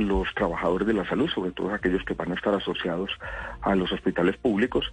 Los 0.00 0.32
trabajadores 0.34 0.86
de 0.86 0.94
la 0.94 1.08
salud, 1.08 1.28
sobre 1.28 1.50
todo 1.52 1.72
aquellos 1.72 2.04
que 2.04 2.14
van 2.14 2.32
a 2.32 2.34
estar 2.34 2.54
asociados 2.54 3.10
a 3.62 3.74
los 3.74 3.90
hospitales 3.92 4.36
públicos, 4.36 4.92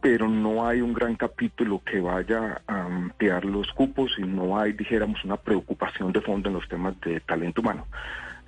pero 0.00 0.28
no 0.28 0.66
hay 0.66 0.80
un 0.80 0.92
gran 0.94 1.14
capítulo 1.16 1.82
que 1.84 2.00
vaya 2.00 2.62
a 2.66 2.84
ampliar 2.84 3.44
los 3.44 3.70
cupos 3.72 4.12
y 4.18 4.22
no 4.22 4.58
hay, 4.58 4.72
dijéramos, 4.72 5.24
una 5.24 5.36
preocupación 5.36 6.12
de 6.12 6.22
fondo 6.22 6.48
en 6.48 6.54
los 6.54 6.68
temas 6.68 6.98
de 7.00 7.20
talento 7.20 7.60
humano. 7.60 7.86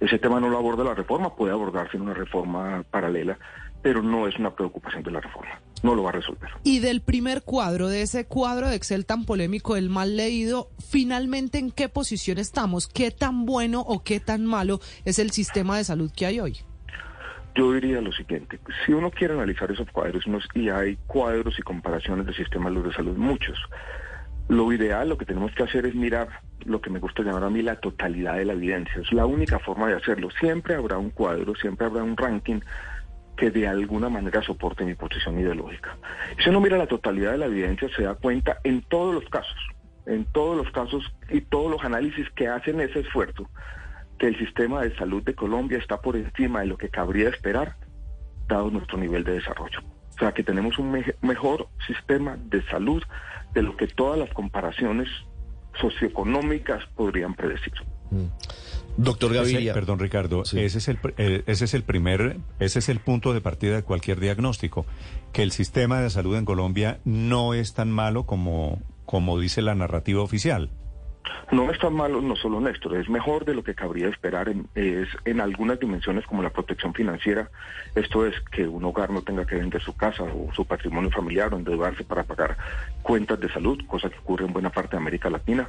Ese 0.00 0.18
tema 0.18 0.40
no 0.40 0.48
lo 0.48 0.58
aborda 0.58 0.82
la 0.82 0.94
reforma, 0.94 1.36
puede 1.36 1.52
abordarse 1.52 1.96
en 1.96 2.02
una 2.02 2.14
reforma 2.14 2.82
paralela, 2.90 3.38
pero 3.82 4.02
no 4.02 4.26
es 4.26 4.38
una 4.38 4.50
preocupación 4.50 5.02
de 5.02 5.10
la 5.10 5.20
reforma. 5.20 5.52
No 5.82 5.94
lo 5.94 6.02
va 6.04 6.10
a 6.10 6.12
resolver. 6.12 6.50
Y 6.64 6.78
del 6.78 7.00
primer 7.00 7.42
cuadro, 7.42 7.88
de 7.88 8.02
ese 8.02 8.24
cuadro 8.26 8.68
de 8.68 8.76
Excel 8.76 9.04
tan 9.06 9.24
polémico, 9.24 9.76
el 9.76 9.88
mal 9.90 10.16
leído, 10.16 10.70
finalmente 10.88 11.58
en 11.58 11.70
qué 11.70 11.88
posición 11.88 12.38
estamos, 12.38 12.86
qué 12.86 13.10
tan 13.10 13.44
bueno 13.46 13.80
o 13.80 14.02
qué 14.02 14.20
tan 14.20 14.44
malo 14.46 14.80
es 15.04 15.18
el 15.18 15.30
sistema 15.32 15.76
de 15.76 15.84
salud 15.84 16.10
que 16.14 16.26
hay 16.26 16.40
hoy. 16.40 16.58
Yo 17.54 17.72
diría 17.72 18.00
lo 18.00 18.12
siguiente, 18.12 18.58
si 18.86 18.92
uno 18.92 19.10
quiere 19.10 19.34
analizar 19.34 19.70
esos 19.70 19.90
cuadros, 19.90 20.26
unos- 20.26 20.48
y 20.54 20.70
hay 20.70 20.96
cuadros 21.06 21.58
y 21.58 21.62
comparaciones 21.62 22.24
de 22.26 22.32
sistemas 22.34 22.72
de 22.82 22.92
salud, 22.94 23.14
muchos, 23.16 23.58
lo 24.48 24.72
ideal, 24.72 25.08
lo 25.08 25.18
que 25.18 25.26
tenemos 25.26 25.52
que 25.52 25.62
hacer 25.62 25.84
es 25.84 25.94
mirar 25.94 26.28
lo 26.64 26.80
que 26.80 26.90
me 26.90 26.98
gusta 26.98 27.22
llamar 27.22 27.44
a 27.44 27.50
mí 27.50 27.60
la 27.60 27.76
totalidad 27.80 28.36
de 28.36 28.44
la 28.46 28.54
evidencia. 28.54 29.02
Es 29.02 29.12
la 29.12 29.26
única 29.26 29.58
forma 29.58 29.88
de 29.88 29.96
hacerlo. 29.96 30.28
Siempre 30.40 30.74
habrá 30.74 30.96
un 30.96 31.10
cuadro, 31.10 31.54
siempre 31.56 31.86
habrá 31.86 32.02
un 32.02 32.16
ranking 32.16 32.60
que 33.36 33.50
de 33.50 33.66
alguna 33.66 34.08
manera 34.08 34.42
soporte 34.42 34.84
mi 34.84 34.94
posición 34.94 35.38
ideológica. 35.38 35.96
Si 36.42 36.50
uno 36.50 36.60
mira 36.60 36.76
la 36.78 36.86
totalidad 36.86 37.32
de 37.32 37.38
la 37.38 37.46
evidencia, 37.46 37.88
se 37.96 38.02
da 38.02 38.14
cuenta 38.14 38.58
en 38.64 38.82
todos 38.82 39.14
los 39.14 39.24
casos, 39.30 39.56
en 40.06 40.24
todos 40.26 40.56
los 40.56 40.70
casos 40.72 41.04
y 41.30 41.40
todos 41.40 41.70
los 41.70 41.82
análisis 41.84 42.28
que 42.30 42.48
hacen 42.48 42.80
ese 42.80 43.00
esfuerzo, 43.00 43.48
que 44.18 44.26
el 44.28 44.38
sistema 44.38 44.82
de 44.82 44.94
salud 44.96 45.22
de 45.22 45.34
Colombia 45.34 45.78
está 45.78 46.00
por 46.00 46.16
encima 46.16 46.60
de 46.60 46.66
lo 46.66 46.76
que 46.76 46.88
cabría 46.88 47.28
esperar, 47.28 47.76
dado 48.48 48.70
nuestro 48.70 48.98
nivel 48.98 49.24
de 49.24 49.32
desarrollo. 49.32 49.80
O 50.14 50.18
sea, 50.18 50.32
que 50.32 50.42
tenemos 50.44 50.78
un 50.78 50.92
me- 50.92 51.14
mejor 51.22 51.68
sistema 51.86 52.36
de 52.36 52.62
salud 52.66 53.02
de 53.54 53.62
lo 53.62 53.76
que 53.76 53.86
todas 53.86 54.18
las 54.18 54.30
comparaciones 54.34 55.08
socioeconómicas 55.80 56.84
podrían 56.94 57.34
predecir. 57.34 57.72
Doctor 58.96 59.32
Ese- 59.32 59.52
Gaviria. 59.52 59.72
perdón, 59.74 59.98
Ricardo, 59.98 60.44
Sí. 60.44 60.60
ese 60.60 60.78
es 60.78 60.88
el 60.88 60.98
eh, 61.16 61.42
ese 61.46 61.64
es 61.64 61.74
el 61.74 61.82
primer, 61.82 62.36
ese 62.58 62.78
es 62.80 62.88
el 62.88 63.00
punto 63.00 63.32
de 63.32 63.40
partida 63.40 63.74
de 63.76 63.82
cualquier 63.82 64.20
diagnóstico, 64.20 64.84
que 65.32 65.42
el 65.42 65.50
sistema 65.52 66.00
de 66.00 66.10
salud 66.10 66.36
en 66.36 66.44
Colombia 66.44 66.98
no 67.04 67.54
es 67.54 67.74
tan 67.74 67.90
malo 67.90 68.24
como 68.26 68.80
como 69.06 69.38
dice 69.38 69.62
la 69.62 69.74
narrativa 69.74 70.22
oficial. 70.22 70.70
No 71.52 71.70
es 71.70 71.78
tan 71.78 71.94
malo, 71.94 72.20
no 72.20 72.34
solo 72.34 72.60
Néstor, 72.60 72.96
es 72.96 73.08
mejor 73.08 73.44
de 73.44 73.54
lo 73.54 73.62
que 73.62 73.74
cabría 73.74 74.08
esperar 74.08 74.48
en, 74.48 74.66
es 74.74 75.08
en 75.24 75.40
algunas 75.40 75.78
dimensiones 75.78 76.24
como 76.26 76.42
la 76.42 76.50
protección 76.50 76.94
financiera. 76.94 77.50
Esto 77.94 78.26
es 78.26 78.34
que 78.50 78.66
un 78.66 78.84
hogar 78.84 79.10
no 79.10 79.22
tenga 79.22 79.44
que 79.46 79.56
vender 79.56 79.82
su 79.82 79.94
casa 79.94 80.22
o 80.24 80.48
su 80.54 80.64
patrimonio 80.64 81.10
familiar 81.10 81.52
o 81.52 81.58
endeudarse 81.58 82.04
para 82.04 82.24
pagar 82.24 82.56
cuentas 83.02 83.38
de 83.38 83.52
salud, 83.52 83.78
cosa 83.86 84.08
que 84.10 84.18
ocurre 84.18 84.46
en 84.46 84.52
buena 84.52 84.70
parte 84.70 84.92
de 84.96 85.02
América 85.02 85.30
Latina. 85.30 85.68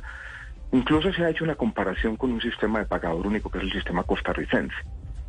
Incluso 0.74 1.14
se 1.14 1.24
ha 1.24 1.30
hecho 1.30 1.44
una 1.44 1.56
comparación 1.56 2.18
con 2.18 2.32
un 2.32 2.42
sistema 2.42 2.80
de 2.80 2.86
pagador 2.86 3.26
único 3.26 3.50
que 3.50 3.60
es 3.60 3.64
el 3.66 3.72
sistema 3.72 4.04
costarricense. 4.04 4.76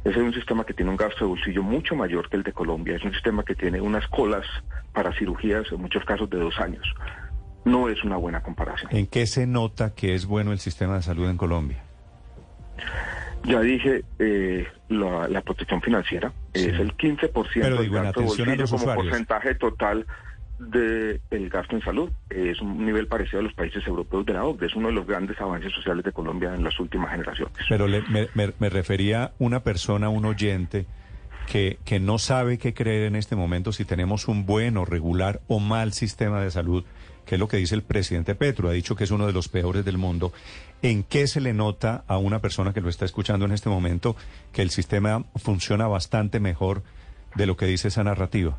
Ese 0.03 0.19
es 0.19 0.25
un 0.25 0.35
sistema 0.35 0.65
que 0.65 0.75
tiene 0.75 0.91
un 0.91 0.97
gasto 0.97 1.21
de 1.21 1.27
bolsillo 1.27 1.63
mucho 1.63 1.95
mayor 1.95 2.29
que 2.29 2.37
el 2.37 2.43
de 2.43 2.53
Colombia. 2.53 2.97
Es 2.97 3.05
un 3.05 3.13
sistema 3.13 3.43
que 3.45 3.55
tiene 3.55 3.81
unas 3.81 4.07
colas 4.09 4.45
para 4.93 5.13
cirugías, 5.13 5.71
en 5.71 5.81
muchos 5.81 6.05
casos 6.05 6.29
de 6.31 6.39
dos 6.39 6.59
años. 6.59 6.83
No 7.65 7.89
es 7.89 8.03
una 8.05 8.17
buena 8.17 8.43
comparación. 8.43 8.91
¿En 8.95 9.07
qué 9.07 9.27
se 9.27 9.47
nota 9.47 9.95
que 9.95 10.15
es 10.15 10.27
bueno 10.27 10.53
el 10.53 10.59
sistema 10.59 10.97
de 10.97 11.03
salud 11.03 11.29
en 11.29 11.37
Colombia? 11.37 11.83
Ya 13.45 13.61
dije, 13.61 14.05
eh, 14.19 14.67
la, 14.89 15.29
la 15.29 15.43
protección 15.43 15.81
financiera 15.83 16.33
Sí. 16.55 16.69
es 16.71 16.79
el 16.81 16.97
15% 16.97 17.31
Pero 17.55 17.77
del 17.77 17.85
digo, 17.85 17.97
en 17.99 18.05
gasto 18.05 18.21
de 18.21 18.27
atención 18.27 18.49
a 18.49 18.53
bolsillo 18.57 18.57
los 18.57 18.83
como 18.83 18.95
porcentaje 18.95 19.55
total 19.57 20.07
del 20.59 21.21
gasto 21.51 21.75
en 21.77 21.83
salud. 21.83 22.11
Es 22.31 22.61
un 22.61 22.85
nivel 22.85 23.07
parecido 23.07 23.41
a 23.41 23.43
los 23.43 23.55
países 23.55 23.87
europeos 23.87 24.25
de 24.27 24.33
la 24.35 24.45
OCDE. 24.45 24.67
Es 24.67 24.75
uno 24.75 24.89
de 24.89 24.95
los 24.95 25.07
grandes 25.07 25.41
avances 25.41 25.73
sociales 25.73 26.05
de 26.05 26.13
Colombia 26.13 26.55
en 26.55 26.63
las 26.65 26.79
últimas 26.81 27.11
generaciones. 27.11 27.53
Pero 27.69 27.87
le- 27.89 28.03
me, 28.09 28.29
me- 28.35 28.69
refería 28.71 29.33
una 29.39 29.61
persona, 29.63 30.09
un 30.09 30.25
oyente, 30.25 30.87
que, 31.47 31.79
que 31.85 32.01
no 32.01 32.19
sabe 32.19 32.57
qué 32.59 32.73
creer 32.73 33.03
en 33.05 33.17
este 33.17 33.37
momento 33.37 33.73
si 33.73 33.85
tenemos 33.85 34.29
un 34.29 34.47
buen 34.47 34.77
o 34.79 34.85
regular 34.85 35.41
o 35.49 35.61
mal 35.61 35.93
sistema 35.93 36.41
de 36.41 36.51
salud, 36.51 36.85
que 37.27 37.35
es 37.35 37.39
lo 37.39 37.49
que 37.49 37.57
dice 37.59 37.75
el 37.75 37.83
presidente 37.83 38.35
Petro, 38.35 38.69
ha 38.69 38.73
dicho 38.73 38.97
que 38.97 39.05
es 39.05 39.11
uno 39.11 39.27
de 39.27 39.33
los 39.33 39.49
peores 39.49 39.85
del 39.85 39.99
mundo. 39.99 40.33
¿En 40.83 41.03
qué 41.03 41.27
se 41.27 41.41
le 41.41 41.53
nota 41.53 42.05
a 42.07 42.17
una 42.19 42.39
persona 42.41 42.73
que 42.73 42.81
lo 42.81 42.89
está 42.89 43.05
escuchando 43.05 43.45
en 43.47 43.53
este 43.53 43.69
momento 43.69 44.17
que 44.53 44.63
el 44.63 44.71
sistema 44.71 45.25
funciona 45.37 45.87
bastante 45.87 46.41
mejor 46.41 46.83
de 47.35 47.47
lo 47.47 47.57
que 47.57 47.67
dice 47.67 47.89
esa 47.89 48.05
narrativa? 48.05 48.59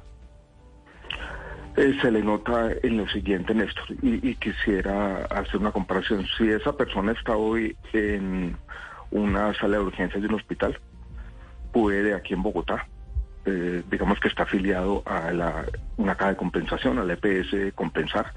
Eh, 1.77 1.98
se 2.01 2.10
le 2.10 2.22
nota 2.24 2.70
en 2.84 2.98
lo 2.98 3.08
siguiente, 3.10 3.53
Néstor, 3.53 3.86
y, 4.01 4.36
quisiera 4.36 5.25
hacer 5.25 5.58
una 5.58 5.72
comparación. 5.72 6.25
Si 6.38 6.50
esa 6.50 6.72
persona 6.77 7.12
está 7.12 7.36
hoy 7.36 7.75
en 7.91 8.55
una 9.12 9.53
sala 9.55 9.77
de 9.77 9.84
urgencias 9.84 10.22
de 10.22 10.27
un 10.29 10.36
hospital, 10.36 10.79
puede 11.74 12.13
aquí 12.13 12.34
en 12.34 12.44
Bogotá, 12.44 12.88
eh, 13.46 13.84
digamos 13.91 14.20
que 14.22 14.29
está 14.29 14.44
afiliado 14.44 15.03
a 15.05 15.32
la, 15.32 15.65
una 15.98 16.15
caja 16.15 16.32
de 16.32 16.38
compensación, 16.38 16.98
al 16.98 17.12
EPS 17.12 17.74
Compensar, 17.75 18.32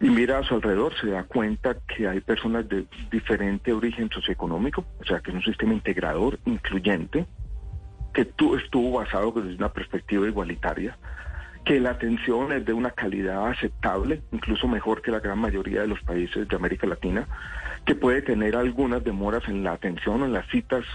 y 0.00 0.08
mira 0.08 0.38
a 0.38 0.44
su 0.44 0.54
alrededor, 0.54 0.94
se 1.00 1.08
da 1.08 1.24
cuenta 1.24 1.76
que 1.88 2.06
hay 2.06 2.20
personas 2.20 2.68
de 2.68 2.86
diferente 3.10 3.72
origen 3.72 4.08
socioeconómico, 4.10 4.84
o 5.00 5.04
sea 5.04 5.18
que 5.18 5.32
es 5.32 5.36
un 5.36 5.42
sistema 5.42 5.72
integrador, 5.74 6.38
incluyente, 6.44 7.26
que 8.14 8.24
tu- 8.24 8.54
estuvo 8.54 8.98
basado 8.98 9.32
desde 9.32 9.56
una 9.56 9.72
perspectiva 9.72 10.28
igualitaria, 10.28 10.96
que 11.68 11.80
la 11.80 11.90
atención 11.90 12.50
es 12.50 12.64
de 12.64 12.72
una 12.72 12.92
calidad 12.92 13.46
aceptable, 13.46 14.22
incluso 14.32 14.66
mejor 14.66 15.02
que 15.02 15.10
la 15.10 15.20
gran 15.20 15.38
mayoría 15.38 15.82
de 15.82 15.86
los 15.86 16.00
países 16.00 16.48
de 16.48 16.56
América 16.56 16.86
Latina, 16.86 17.28
que 17.84 17.94
puede 17.94 18.22
tener 18.22 18.56
algunas 18.56 19.04
demoras 19.04 19.46
en 19.48 19.62
la 19.62 19.72
atención 19.72 20.22
o 20.22 20.24
en 20.24 20.32
las 20.32 20.48
citas 20.48 20.86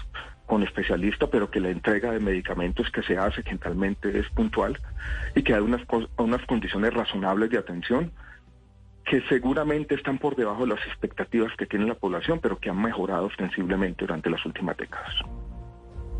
con 0.46 0.64
especialista, 0.64 1.28
pero 1.28 1.48
que 1.48 1.60
la 1.60 1.70
entrega 1.70 2.10
de 2.10 2.18
medicamentos 2.18 2.90
que 2.90 3.04
se 3.04 3.16
hace 3.16 3.44
generalmente 3.44 4.18
es 4.18 4.28
puntual 4.30 4.76
y 5.36 5.44
que 5.44 5.54
hay 5.54 5.60
unas, 5.60 5.82
unas 6.18 6.44
condiciones 6.44 6.92
razonables 6.92 7.50
de 7.50 7.58
atención 7.58 8.10
que 9.04 9.20
seguramente 9.28 9.94
están 9.94 10.18
por 10.18 10.34
debajo 10.34 10.62
de 10.66 10.74
las 10.74 10.84
expectativas 10.88 11.52
que 11.56 11.66
tiene 11.66 11.86
la 11.86 11.94
población, 11.94 12.40
pero 12.42 12.58
que 12.58 12.70
han 12.70 12.82
mejorado 12.82 13.26
ostensiblemente 13.26 14.06
durante 14.06 14.28
las 14.28 14.44
últimas 14.44 14.76
décadas. 14.76 15.14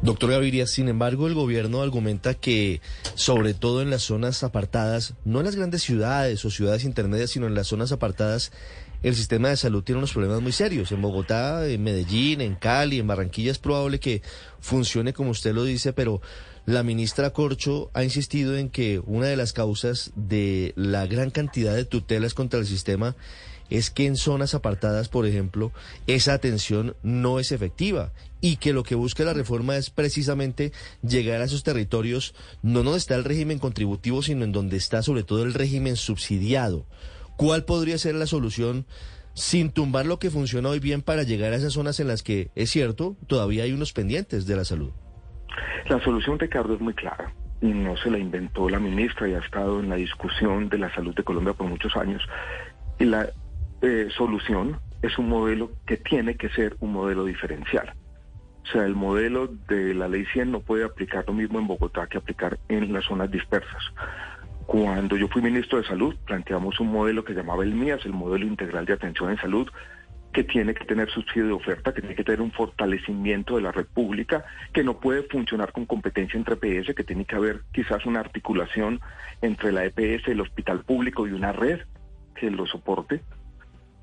Doctor 0.05 0.33
Gaviria, 0.33 0.67
sin 0.67 0.89
embargo, 0.89 1.29
el 1.29 1.33
gobierno 1.33 1.81
argumenta 1.81 2.35
que, 2.35 2.83
sobre 3.15 3.55
todo 3.55 3.81
en 3.81 3.89
las 3.89 4.03
zonas 4.03 4.45
apartadas, 4.45 5.15
no 5.25 5.39
en 5.39 5.47
las 5.47 5.57
grandes 5.57 5.83
ciudades 5.83 6.45
o 6.45 6.51
ciudades 6.51 6.85
intermedias, 6.85 7.31
sino 7.31 7.47
en 7.47 7.55
las 7.55 7.69
zonas 7.69 7.91
apartadas, 7.91 8.53
el 9.03 9.15
sistema 9.15 9.49
de 9.49 9.57
salud 9.57 9.83
tiene 9.83 10.01
unos 10.01 10.13
problemas 10.13 10.43
muy 10.43 10.53
serios. 10.53 10.93
En 10.93 11.01
Bogotá, 11.01 11.67
en 11.67 11.83
Medellín, 11.83 12.43
en 12.43 12.55
Cali, 12.55 12.99
en 12.99 13.07
Barranquilla 13.07 13.51
es 13.51 13.59
probable 13.59 13.99
que 13.99 14.21
funcione 14.61 15.15
como 15.15 15.31
usted 15.31 15.55
lo 15.55 15.65
dice, 15.65 15.95
pero 15.95 16.21
la 16.67 16.83
ministra 16.83 17.31
Corcho 17.31 17.91
ha 17.95 18.05
insistido 18.05 18.59
en 18.59 18.69
que 18.69 19.01
una 19.07 19.29
de 19.29 19.37
las 19.37 19.55
causas 19.55 20.13
de 20.17 20.75
la 20.77 21.07
gran 21.07 21.31
cantidad 21.31 21.75
de 21.75 21.87
tutelas 21.87 22.35
contra 22.35 22.61
el 22.61 22.67
sistema 22.67 23.17
es 23.71 23.91
que 23.91 24.07
en 24.07 24.17
zonas 24.17 24.55
apartadas, 24.55 25.09
por 25.09 25.27
ejemplo, 25.27 25.73
esa 26.07 26.35
atención 26.35 26.97
no 27.03 27.41
es 27.41 27.53
efectiva 27.53 28.13
y 28.41 28.57
que 28.57 28.73
lo 28.73 28.83
que 28.83 28.95
busca 28.95 29.25
la 29.25 29.33
reforma 29.33 29.77
es 29.77 29.91
precisamente 29.91 30.73
llegar 31.03 31.41
a 31.41 31.45
esos 31.45 31.65
territorios, 31.65 32.35
no 32.63 32.83
donde 32.83 32.99
está 32.99 33.15
el 33.15 33.25
régimen 33.25 33.59
contributivo, 33.59 34.23
sino 34.23 34.45
en 34.45 34.53
donde 34.53 34.77
está 34.77 35.03
sobre 35.03 35.23
todo 35.23 35.45
el 35.45 35.55
régimen 35.55 35.97
subsidiado. 35.97 36.87
¿Cuál 37.37 37.65
podría 37.65 37.99
ser 37.99 38.15
la 38.15 38.27
solución 38.27 38.87
sin 39.33 39.71
tumbar 39.71 40.07
lo 40.07 40.19
que 40.19 40.31
funciona 40.31 40.69
hoy 40.69 40.79
bien 40.79 41.03
para 41.03 41.25
llegar 41.25 41.53
a 41.53 41.57
esas 41.57 41.73
zonas 41.73 41.99
en 42.01 42.09
las 42.09 42.23
que, 42.23 42.51
es 42.55 42.71
cierto, 42.71 43.17
todavía 43.27 43.65
hay 43.65 43.73
unos 43.73 43.93
pendientes 43.93 44.47
de 44.47 44.57
la 44.57 44.65
salud? 44.65 44.93
La 45.89 46.03
solución, 46.05 46.39
Ricardo, 46.39 46.75
es 46.75 46.81
muy 46.81 46.95
clara 46.95 47.33
y 47.61 47.69
no 47.69 47.97
se 47.97 48.11
la 48.11 48.19
inventó 48.19 48.69
la 48.69 48.79
ministra 48.79 49.29
y 49.29 49.35
ha 49.35 49.39
estado 49.39 49.81
en 49.81 49.89
la 49.89 49.97
discusión 49.97 50.69
de 50.69 50.79
la 50.79 50.95
salud 50.95 51.15
de 51.15 51.25
Colombia 51.25 51.55
por 51.55 51.67
muchos 51.67 51.97
años. 51.97 52.23
Y 52.99 53.07
la 53.07 53.31
eh, 53.85 54.09
solución 54.17 54.81
es 55.03 55.19
un 55.19 55.29
modelo 55.29 55.73
que 55.87 55.99
tiene 55.99 56.37
que 56.37 56.49
ser 56.49 56.77
un 56.81 56.93
modelo 56.93 57.25
diferencial. 57.27 57.93
O 58.63 58.67
sea, 58.67 58.87
el 58.87 58.95
modelo 58.95 59.47
de 59.47 59.93
la 59.93 60.09
ley 60.09 60.25
100 60.33 60.51
no 60.51 60.61
puede 60.61 60.85
aplicar 60.85 61.25
lo 61.27 61.35
mismo 61.35 61.59
en 61.59 61.67
Bogotá 61.67 62.07
que 62.07 62.17
aplicar 62.17 62.59
en 62.69 62.93
las 62.95 63.05
zonas 63.05 63.31
dispersas. 63.31 63.83
Cuando 64.65 65.17
yo 65.19 65.29
fui 65.29 65.43
ministro 65.43 65.79
de 65.79 65.87
Salud, 65.87 66.17
planteamos 66.25 66.81
un 66.81 66.91
modelo 66.91 67.25
que 67.25 67.35
llamaba 67.35 67.63
el 67.63 67.75
MIAS, 67.75 68.07
el 68.07 68.15
modelo 68.15 68.47
integral 68.47 68.87
de 68.87 68.95
atención 68.95 69.31
en 69.31 69.37
salud, 69.37 69.69
que 70.33 70.45
tiene 70.45 70.73
que 70.73 70.87
tener 70.87 71.11
subsidio 71.11 71.47
de 71.47 71.53
oferta, 71.53 71.93
que 71.93 72.01
tiene 72.01 72.17
que 72.17 72.25
tener 72.25 72.41
un 72.41 72.53
fortalecimiento 72.53 73.57
de 73.57 73.63
la 73.63 73.73
red 73.73 73.87
pública, 73.87 74.47
que 74.73 74.83
no 74.83 74.99
puede 74.99 75.25
funcionar 75.25 75.73
con 75.73 75.85
competencia 75.85 76.39
entre 76.39 76.55
EPS, 76.55 76.95
que 76.95 77.05
tiene 77.05 77.27
que 77.27 77.37
haber 77.37 77.61
quizás 77.73 78.07
una 78.07 78.21
articulación 78.21 79.01
entre 79.43 79.71
la 79.71 79.85
EPS, 79.85 80.29
el 80.29 80.41
hospital 80.41 80.81
público 80.85 81.29
y 81.29 81.33
una 81.33 81.53
red 81.53 81.81
que 82.35 82.51
lo 82.51 82.67
soporte, 82.67 83.21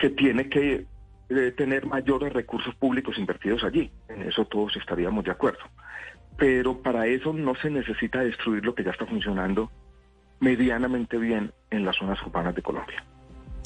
que 0.01 0.09
tiene 0.09 0.49
que 0.49 0.85
eh, 1.29 1.53
tener 1.55 1.85
mayores 1.85 2.33
recursos 2.33 2.73
públicos 2.73 3.19
invertidos 3.19 3.63
allí. 3.63 3.91
En 4.09 4.23
eso 4.23 4.45
todos 4.45 4.75
estaríamos 4.75 5.23
de 5.23 5.29
acuerdo. 5.29 5.59
Pero 6.37 6.81
para 6.81 7.05
eso 7.05 7.33
no 7.33 7.53
se 7.53 7.69
necesita 7.69 8.21
destruir 8.21 8.65
lo 8.65 8.73
que 8.73 8.83
ya 8.83 8.89
está 8.89 9.05
funcionando 9.05 9.69
medianamente 10.39 11.19
bien 11.19 11.51
en 11.69 11.85
las 11.85 11.97
zonas 11.97 12.19
urbanas 12.23 12.55
de 12.55 12.63
Colombia. 12.63 13.05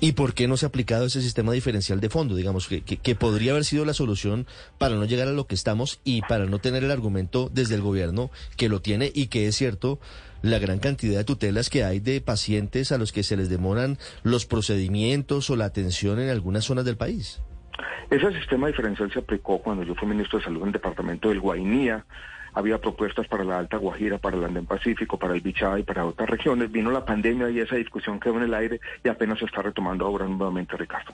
¿Y 0.02 0.12
por 0.12 0.34
qué 0.34 0.50
no 0.50 0.58
se 0.58 0.66
ha 0.66 0.68
aplicado 0.68 1.06
ese 1.06 1.22
sistema 1.22 1.54
diferencial 1.54 2.02
de 2.02 2.10
fondo? 2.10 2.36
Digamos, 2.36 2.68
que, 2.68 2.82
que, 2.82 2.98
que, 2.98 3.16
podría 3.16 3.52
haber 3.52 3.64
sido 3.64 3.86
la 3.86 3.94
solución 3.94 4.46
para 4.78 4.96
no 4.96 5.06
llegar 5.06 5.30
a 5.30 5.32
lo 5.32 5.48
que 5.48 5.56
estamos 5.56 6.02
y 6.04 6.22
para 6.24 6.48
no 6.48 6.60
tener 6.60 6.84
el 6.84 6.92
argumento 6.92 7.50
desde 7.54 7.76
el 7.76 7.82
gobierno 7.82 8.30
que 8.58 8.68
lo 8.68 8.82
tiene 8.82 9.10
y 9.16 9.28
que 9.28 9.48
es 9.48 9.56
cierto 9.56 10.02
la 10.46 10.60
gran 10.60 10.80
cantidad 10.80 11.18
de 11.18 11.24
tutelas 11.24 11.70
que 11.70 11.84
hay 11.84 12.00
de 12.00 12.22
pacientes 12.22 12.92
a 12.92 12.98
los 12.98 13.12
que 13.12 13.24
se 13.24 13.36
les 13.36 13.50
demoran 13.50 13.98
los 14.24 14.46
procedimientos 14.46 15.50
o 15.50 15.56
la 15.56 15.66
atención 15.66 16.20
en 16.20 16.30
algunas 16.30 16.66
zonas 16.66 16.86
del 16.86 16.98
país. 16.98 17.42
Ese 18.10 18.32
sistema 18.34 18.68
diferencial 18.68 19.12
se 19.12 19.20
aplicó 19.20 19.60
cuando 19.60 19.84
yo 19.84 19.96
fui 19.96 20.08
ministro 20.08 20.40
de 20.40 20.46
Salud 20.46 20.62
en 20.62 20.68
el 20.68 20.74
departamento 20.74 21.30
del 21.30 21.40
Guainía. 21.40 22.06
Había 22.54 22.80
propuestas 22.80 23.28
para 23.28 23.44
la 23.44 23.58
Alta 23.58 23.78
Guajira, 23.78 24.18
para 24.18 24.38
el 24.38 24.46
Andén 24.46 24.66
Pacífico, 24.66 25.20
para 25.20 25.34
el 25.34 25.42
Bichá 25.42 25.78
y 25.78 25.84
para 25.84 26.06
otras 26.06 26.30
regiones. 26.30 26.72
Vino 26.72 26.92
la 26.92 27.04
pandemia 27.04 27.50
y 27.50 27.60
esa 27.60 27.76
discusión 27.76 28.20
quedó 28.20 28.38
en 28.38 28.44
el 28.44 28.54
aire 28.54 28.80
y 29.04 29.10
apenas 29.10 29.40
se 29.40 29.46
está 29.46 29.62
retomando 29.62 30.06
ahora 30.06 30.26
nuevamente, 30.26 30.78
Ricardo. 30.78 31.14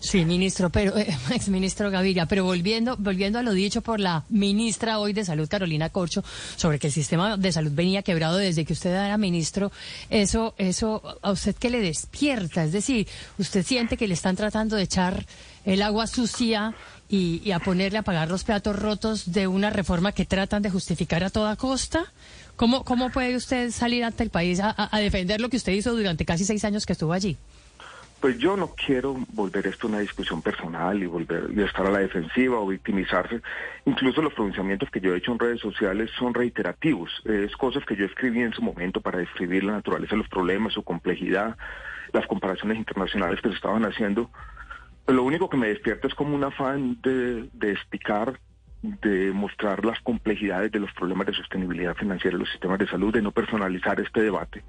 Sí, 0.00 0.24
ministro, 0.24 0.70
pero 0.70 0.96
eh, 0.96 1.08
exministro 1.34 1.90
Gaviria, 1.90 2.26
pero 2.26 2.44
volviendo, 2.44 2.96
volviendo 2.96 3.38
a 3.38 3.42
lo 3.42 3.52
dicho 3.52 3.82
por 3.82 3.98
la 3.98 4.24
ministra 4.28 5.00
hoy 5.00 5.12
de 5.12 5.24
Salud, 5.24 5.48
Carolina 5.48 5.90
Corcho, 5.90 6.22
sobre 6.56 6.78
que 6.78 6.86
el 6.86 6.92
sistema 6.92 7.36
de 7.36 7.50
salud 7.50 7.72
venía 7.74 8.02
quebrado 8.02 8.36
desde 8.36 8.64
que 8.64 8.74
usted 8.74 8.90
era 8.90 9.18
ministro, 9.18 9.72
eso, 10.08 10.54
eso 10.56 11.02
a 11.20 11.32
usted 11.32 11.56
que 11.56 11.70
le 11.70 11.80
despierta, 11.80 12.64
es 12.64 12.72
decir, 12.72 13.08
usted 13.38 13.66
siente 13.66 13.96
que 13.96 14.06
le 14.06 14.14
están 14.14 14.36
tratando 14.36 14.76
de 14.76 14.84
echar 14.84 15.26
el 15.64 15.82
agua 15.82 16.06
sucia 16.06 16.74
y, 17.08 17.50
a 17.50 17.58
ponerle 17.58 17.98
a 17.98 18.02
pagar 18.02 18.28
los 18.28 18.44
platos 18.44 18.76
rotos 18.76 19.32
de 19.32 19.48
una 19.48 19.70
reforma 19.70 20.12
que 20.12 20.26
tratan 20.26 20.62
de 20.62 20.70
justificar 20.70 21.24
a 21.24 21.30
toda 21.30 21.56
costa. 21.56 22.12
¿Cómo, 22.56 22.84
cómo 22.84 23.10
puede 23.10 23.36
usted 23.36 23.70
salir 23.70 24.04
ante 24.04 24.22
el 24.22 24.30
país 24.30 24.60
a 24.60 24.98
defender 24.98 25.40
lo 25.40 25.48
que 25.48 25.56
usted 25.56 25.72
hizo 25.72 25.94
durante 25.94 26.24
casi 26.24 26.44
seis 26.44 26.64
años 26.64 26.86
que 26.86 26.92
estuvo 26.92 27.12
allí? 27.12 27.36
Pues 28.20 28.36
yo 28.38 28.56
no 28.56 28.74
quiero 28.74 29.16
volver 29.32 29.68
esto 29.68 29.86
una 29.86 30.00
discusión 30.00 30.42
personal 30.42 31.00
y 31.00 31.06
volver 31.06 31.50
y 31.54 31.62
estar 31.62 31.86
a 31.86 31.90
la 31.90 32.00
defensiva 32.00 32.58
o 32.58 32.66
victimizarse. 32.66 33.40
Incluso 33.84 34.22
los 34.22 34.34
pronunciamientos 34.34 34.90
que 34.90 35.00
yo 35.00 35.14
he 35.14 35.18
hecho 35.18 35.30
en 35.30 35.38
redes 35.38 35.60
sociales 35.60 36.10
son 36.18 36.34
reiterativos. 36.34 37.10
Es 37.24 37.56
cosas 37.56 37.84
que 37.84 37.94
yo 37.94 38.06
escribí 38.06 38.40
en 38.40 38.52
su 38.52 38.60
momento 38.60 39.00
para 39.00 39.18
describir 39.18 39.62
la 39.62 39.74
naturaleza 39.74 40.16
de 40.16 40.22
los 40.22 40.28
problemas, 40.28 40.72
su 40.72 40.82
complejidad, 40.82 41.56
las 42.12 42.26
comparaciones 42.26 42.78
internacionales 42.78 43.40
que 43.40 43.50
se 43.50 43.54
estaban 43.54 43.84
haciendo. 43.84 44.30
Lo 45.06 45.22
único 45.22 45.48
que 45.48 45.56
me 45.56 45.68
despierta 45.68 46.08
es 46.08 46.14
como 46.14 46.34
un 46.34 46.42
afán 46.42 47.00
de, 47.00 47.48
de 47.52 47.70
explicar 47.70 48.40
de 48.82 49.32
mostrar 49.32 49.84
las 49.84 50.00
complejidades 50.00 50.70
de 50.72 50.80
los 50.80 50.92
problemas 50.92 51.26
de 51.26 51.34
sostenibilidad 51.34 51.96
financiera 51.96 52.36
de 52.36 52.40
los 52.40 52.50
sistemas 52.50 52.78
de 52.78 52.88
salud, 52.88 53.12
de 53.12 53.22
no 53.22 53.32
personalizar 53.32 54.00
este 54.00 54.22
debate. 54.22 54.62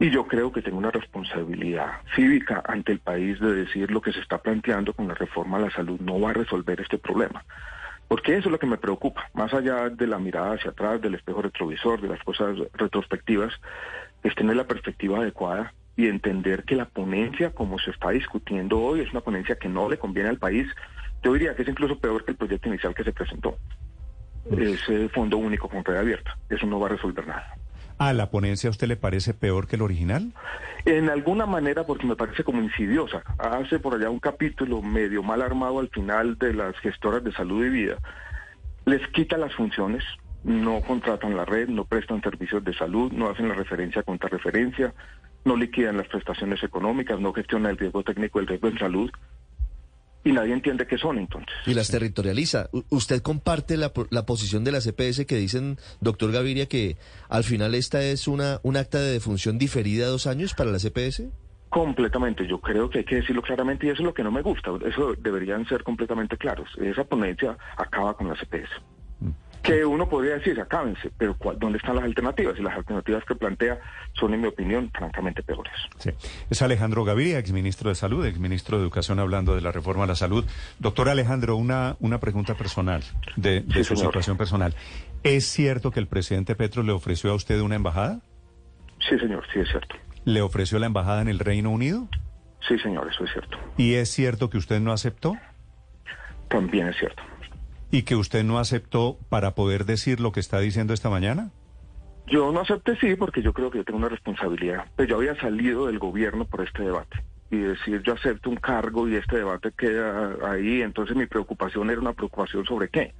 Y 0.00 0.10
yo 0.10 0.26
creo 0.26 0.52
que 0.52 0.62
tengo 0.62 0.78
una 0.78 0.92
responsabilidad 0.92 2.02
cívica 2.14 2.62
ante 2.66 2.92
el 2.92 3.00
país 3.00 3.40
de 3.40 3.52
decir 3.52 3.90
lo 3.90 4.00
que 4.00 4.12
se 4.12 4.20
está 4.20 4.38
planteando 4.38 4.92
con 4.92 5.08
la 5.08 5.14
reforma 5.14 5.56
a 5.56 5.60
la 5.60 5.70
salud 5.70 5.98
no 6.00 6.20
va 6.20 6.30
a 6.30 6.34
resolver 6.34 6.80
este 6.80 6.98
problema. 6.98 7.44
Porque 8.06 8.36
eso 8.36 8.48
es 8.48 8.52
lo 8.52 8.58
que 8.58 8.66
me 8.66 8.78
preocupa, 8.78 9.28
más 9.34 9.52
allá 9.52 9.90
de 9.90 10.06
la 10.06 10.18
mirada 10.18 10.54
hacia 10.54 10.70
atrás, 10.70 11.00
del 11.02 11.16
espejo 11.16 11.42
retrovisor, 11.42 12.00
de 12.00 12.08
las 12.08 12.22
cosas 12.22 12.56
retrospectivas, 12.74 13.52
es 14.22 14.34
tener 14.34 14.56
la 14.56 14.68
perspectiva 14.68 15.18
adecuada 15.18 15.74
y 15.96 16.06
entender 16.06 16.62
que 16.62 16.76
la 16.76 16.86
ponencia, 16.86 17.50
como 17.50 17.78
se 17.80 17.90
está 17.90 18.10
discutiendo 18.10 18.80
hoy, 18.80 19.00
es 19.00 19.10
una 19.10 19.20
ponencia 19.20 19.56
que 19.56 19.68
no 19.68 19.90
le 19.90 19.98
conviene 19.98 20.28
al 20.28 20.38
país. 20.38 20.68
Yo 21.24 21.32
diría 21.32 21.56
que 21.56 21.62
es 21.62 21.68
incluso 21.68 21.98
peor 21.98 22.24
que 22.24 22.30
el 22.30 22.36
proyecto 22.36 22.68
inicial 22.68 22.94
que 22.94 23.02
se 23.04 23.12
presentó. 23.12 23.58
Ese 24.56 25.08
fondo 25.08 25.36
único 25.36 25.68
con 25.68 25.84
red 25.84 25.96
abierta. 25.96 26.38
Eso 26.48 26.66
no 26.66 26.78
va 26.78 26.86
a 26.86 26.90
resolver 26.90 27.26
nada. 27.26 27.52
¿A 27.98 28.12
la 28.12 28.30
ponencia 28.30 28.68
a 28.68 28.70
usted 28.70 28.86
le 28.86 28.96
parece 28.96 29.34
peor 29.34 29.66
que 29.66 29.74
el 29.74 29.82
original? 29.82 30.32
En 30.84 31.10
alguna 31.10 31.46
manera, 31.46 31.84
porque 31.84 32.06
me 32.06 32.14
parece 32.14 32.44
como 32.44 32.62
insidiosa. 32.62 33.24
Hace 33.38 33.80
por 33.80 33.94
allá 33.94 34.08
un 34.08 34.20
capítulo 34.20 34.80
medio 34.82 35.24
mal 35.24 35.42
armado 35.42 35.80
al 35.80 35.88
final 35.88 36.38
de 36.38 36.54
las 36.54 36.76
gestoras 36.78 37.24
de 37.24 37.32
salud 37.32 37.66
y 37.66 37.70
vida. 37.70 37.96
Les 38.84 39.06
quita 39.08 39.36
las 39.36 39.52
funciones, 39.54 40.04
no 40.44 40.80
contratan 40.80 41.36
la 41.36 41.44
red, 41.44 41.68
no 41.68 41.84
prestan 41.84 42.22
servicios 42.22 42.64
de 42.64 42.72
salud, 42.72 43.10
no 43.12 43.28
hacen 43.28 43.48
la 43.48 43.54
referencia 43.54 44.04
contra 44.04 44.28
referencia, 44.28 44.94
no 45.44 45.56
liquidan 45.56 45.96
las 45.96 46.06
prestaciones 46.06 46.62
económicas, 46.62 47.18
no 47.18 47.32
gestionan 47.32 47.72
el 47.72 47.78
riesgo 47.78 48.04
técnico, 48.04 48.38
el 48.38 48.46
riesgo 48.46 48.68
en 48.68 48.78
salud 48.78 49.10
y 50.28 50.32
nadie 50.32 50.52
entiende 50.52 50.86
qué 50.86 50.98
son 50.98 51.18
entonces. 51.18 51.54
Y 51.66 51.72
las 51.72 51.90
territorializa. 51.90 52.68
¿Usted 52.90 53.22
comparte 53.22 53.78
la, 53.78 53.92
la, 54.10 54.26
posición 54.26 54.62
de 54.62 54.72
la 54.72 54.80
CPS 54.80 55.24
que 55.24 55.36
dicen, 55.36 55.78
doctor 56.00 56.30
Gaviria, 56.32 56.66
que 56.66 56.98
al 57.30 57.44
final 57.44 57.74
esta 57.74 58.02
es 58.02 58.28
una 58.28 58.60
un 58.62 58.76
acta 58.76 59.00
de 59.00 59.10
defunción 59.10 59.58
diferida 59.58 60.04
a 60.04 60.10
dos 60.10 60.26
años 60.26 60.52
para 60.52 60.70
la 60.70 60.78
CPS? 60.78 61.28
Completamente, 61.70 62.46
yo 62.46 62.60
creo 62.60 62.90
que 62.90 62.98
hay 62.98 63.04
que 63.04 63.16
decirlo 63.16 63.40
claramente 63.40 63.86
y 63.86 63.90
eso 63.90 64.02
es 64.02 64.06
lo 64.06 64.12
que 64.12 64.22
no 64.22 64.30
me 64.30 64.42
gusta, 64.42 64.70
eso 64.86 65.14
deberían 65.18 65.66
ser 65.66 65.82
completamente 65.82 66.36
claros. 66.36 66.68
Esa 66.78 67.04
ponencia 67.04 67.56
acaba 67.76 68.14
con 68.14 68.28
la 68.28 68.34
CPS. 68.34 68.70
Que 69.62 69.84
uno 69.84 70.08
podría 70.08 70.34
decir, 70.34 70.58
acábense, 70.60 71.10
pero 71.18 71.36
¿dónde 71.58 71.78
están 71.78 71.96
las 71.96 72.04
alternativas? 72.04 72.58
Y 72.58 72.62
las 72.62 72.76
alternativas 72.76 73.24
que 73.24 73.34
plantea 73.34 73.78
son, 74.14 74.32
en 74.32 74.40
mi 74.40 74.46
opinión, 74.46 74.90
francamente 74.96 75.42
peores. 75.42 75.72
Sí. 75.98 76.10
Es 76.48 76.62
Alejandro 76.62 77.04
Gaviria, 77.04 77.38
exministro 77.38 77.88
de 77.90 77.94
Salud, 77.96 78.24
exministro 78.24 78.78
de 78.78 78.84
Educación, 78.84 79.18
hablando 79.18 79.54
de 79.54 79.60
la 79.60 79.72
reforma 79.72 80.04
a 80.04 80.06
la 80.06 80.14
salud. 80.14 80.44
Doctor 80.78 81.08
Alejandro, 81.08 81.56
una, 81.56 81.96
una 82.00 82.18
pregunta 82.18 82.54
personal, 82.54 83.02
de, 83.36 83.60
de 83.62 83.74
sí, 83.74 83.84
su 83.84 83.96
señor. 83.96 84.12
situación 84.12 84.36
personal. 84.36 84.74
¿Es 85.24 85.44
cierto 85.46 85.90
que 85.90 86.00
el 86.00 86.06
presidente 86.06 86.54
Petro 86.54 86.82
le 86.82 86.92
ofreció 86.92 87.32
a 87.32 87.34
usted 87.34 87.60
una 87.60 87.74
embajada? 87.74 88.20
Sí, 89.08 89.18
señor, 89.18 89.44
sí 89.52 89.60
es 89.60 89.68
cierto. 89.68 89.96
¿Le 90.24 90.40
ofreció 90.40 90.78
la 90.78 90.86
embajada 90.86 91.20
en 91.22 91.28
el 91.28 91.38
Reino 91.40 91.70
Unido? 91.70 92.08
Sí, 92.66 92.78
señor, 92.78 93.08
eso 93.10 93.24
es 93.24 93.32
cierto. 93.32 93.58
¿Y 93.76 93.94
es 93.94 94.10
cierto 94.10 94.50
que 94.50 94.58
usted 94.58 94.80
no 94.80 94.92
aceptó? 94.92 95.36
También 96.48 96.88
es 96.88 96.96
cierto. 96.96 97.22
¿Y 97.90 98.02
que 98.02 98.16
usted 98.16 98.44
no 98.44 98.58
aceptó 98.58 99.18
para 99.28 99.54
poder 99.54 99.84
decir 99.84 100.20
lo 100.20 100.32
que 100.32 100.40
está 100.40 100.60
diciendo 100.60 100.92
esta 100.92 101.08
mañana? 101.08 101.50
Yo 102.26 102.52
no 102.52 102.60
acepté 102.60 102.96
sí, 102.96 103.14
porque 103.14 103.40
yo 103.40 103.54
creo 103.54 103.70
que 103.70 103.78
yo 103.78 103.84
tengo 103.84 103.98
una 103.98 104.10
responsabilidad. 104.10 104.84
Pero 104.96 105.08
yo 105.08 105.16
había 105.16 105.40
salido 105.40 105.86
del 105.86 105.98
gobierno 105.98 106.44
por 106.44 106.60
este 106.60 106.82
debate. 106.82 107.24
Y 107.50 107.56
decir 107.56 108.02
yo 108.02 108.12
acepto 108.12 108.50
un 108.50 108.56
cargo 108.56 109.08
y 109.08 109.16
este 109.16 109.36
debate 109.36 109.72
queda 109.72 110.36
ahí, 110.50 110.82
entonces 110.82 111.16
mi 111.16 111.24
preocupación 111.24 111.88
era 111.88 112.00
una 112.00 112.12
preocupación 112.12 112.66
sobre 112.66 112.90
qué. 112.90 113.14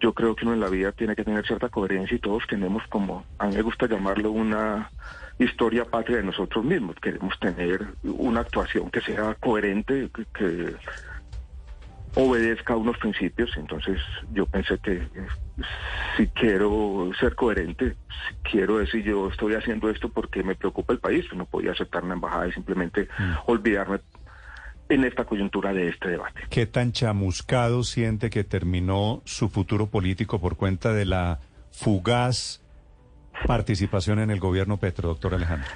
Yo 0.00 0.14
creo 0.14 0.34
que 0.34 0.46
uno 0.46 0.54
en 0.54 0.60
la 0.60 0.70
vida 0.70 0.92
tiene 0.92 1.14
que 1.14 1.24
tener 1.24 1.46
cierta 1.46 1.68
coherencia 1.68 2.16
y 2.16 2.20
todos 2.20 2.44
tenemos 2.48 2.82
como, 2.88 3.26
a 3.38 3.46
mí 3.46 3.56
me 3.56 3.62
gusta 3.62 3.86
llamarlo 3.86 4.30
una 4.30 4.90
historia 5.38 5.84
patria 5.84 6.18
de 6.18 6.22
nosotros 6.22 6.64
mismos. 6.64 6.96
Queremos 6.96 7.38
tener 7.38 7.86
una 8.02 8.40
actuación 8.40 8.90
que 8.90 9.02
sea 9.02 9.34
coherente, 9.34 10.08
que 10.34 10.74
obedezca 12.14 12.74
a 12.74 12.76
unos 12.76 12.96
principios, 12.98 13.50
entonces 13.56 14.00
yo 14.32 14.46
pensé 14.46 14.78
que 14.78 14.92
eh, 14.92 15.08
si 16.16 16.26
quiero 16.28 17.10
ser 17.18 17.34
coherente, 17.34 17.96
si 18.28 18.50
quiero 18.50 18.78
decir 18.78 19.02
yo 19.04 19.28
estoy 19.28 19.54
haciendo 19.54 19.90
esto 19.90 20.08
porque 20.08 20.42
me 20.42 20.54
preocupa 20.54 20.92
el 20.92 21.00
país, 21.00 21.24
no 21.34 21.44
podía 21.44 21.72
aceptar 21.72 22.04
una 22.04 22.14
embajada 22.14 22.48
y 22.48 22.52
simplemente 22.52 23.08
mm. 23.18 23.32
olvidarme 23.46 24.00
en 24.88 25.04
esta 25.04 25.24
coyuntura 25.24 25.72
de 25.72 25.88
este 25.88 26.10
debate. 26.10 26.42
¿Qué 26.50 26.66
tan 26.66 26.92
chamuscado 26.92 27.82
siente 27.82 28.30
que 28.30 28.44
terminó 28.44 29.22
su 29.24 29.48
futuro 29.48 29.86
político 29.86 30.40
por 30.40 30.56
cuenta 30.56 30.92
de 30.92 31.06
la 31.06 31.40
fugaz 31.72 32.60
participación 33.46 34.20
en 34.20 34.30
el 34.30 34.38
gobierno 34.38 34.76
Petro, 34.76 35.08
doctor 35.08 35.34
Alejandro? 35.34 35.68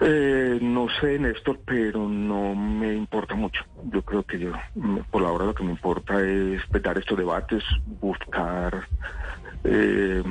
Eh, 0.00 0.58
no 0.60 0.88
sé, 1.00 1.18
Néstor, 1.18 1.60
pero 1.64 2.08
no 2.08 2.54
me 2.54 2.94
importa 2.94 3.34
mucho. 3.34 3.64
Yo 3.84 4.02
creo 4.02 4.22
que 4.24 4.38
yo, 4.38 4.52
por 5.10 5.22
la 5.22 5.30
hora 5.30 5.46
lo 5.46 5.54
que 5.54 5.62
me 5.64 5.70
importa 5.70 6.20
es 6.20 6.60
dar 6.82 6.98
estos 6.98 7.16
debates, 7.16 7.62
buscar 8.00 8.86
eh, 9.62 10.22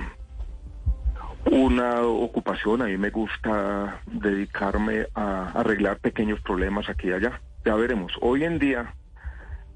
una 1.45 2.02
ocupación. 2.02 2.82
A 2.82 2.86
mí 2.86 2.97
me 2.97 3.10
gusta 3.10 4.02
dedicarme 4.06 5.08
a 5.15 5.52
arreglar 5.52 5.99
pequeños 5.99 6.41
problemas 6.41 6.89
aquí 6.89 7.08
y 7.08 7.13
allá. 7.13 7.39
Ya 7.65 7.76
veremos. 7.76 8.12
Hoy 8.21 8.43
en 8.43 8.60
día, 8.60 8.93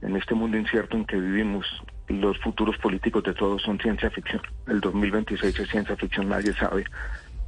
en 0.02 0.18
este 0.18 0.36
mundo 0.36 0.58
incierto 0.58 0.98
en 0.98 1.06
que 1.06 1.18
vivimos, 1.18 1.66
los 2.10 2.38
futuros 2.40 2.78
políticos 2.78 3.24
de 3.24 3.34
todos 3.34 3.62
son 3.62 3.80
ciencia 3.80 4.10
ficción. 4.10 4.42
El 4.68 4.82
2026 4.82 5.60
es 5.60 5.70
ciencia 5.70 5.96
ficción, 5.96 6.28
nadie 6.28 6.54
sabe. 6.54 6.84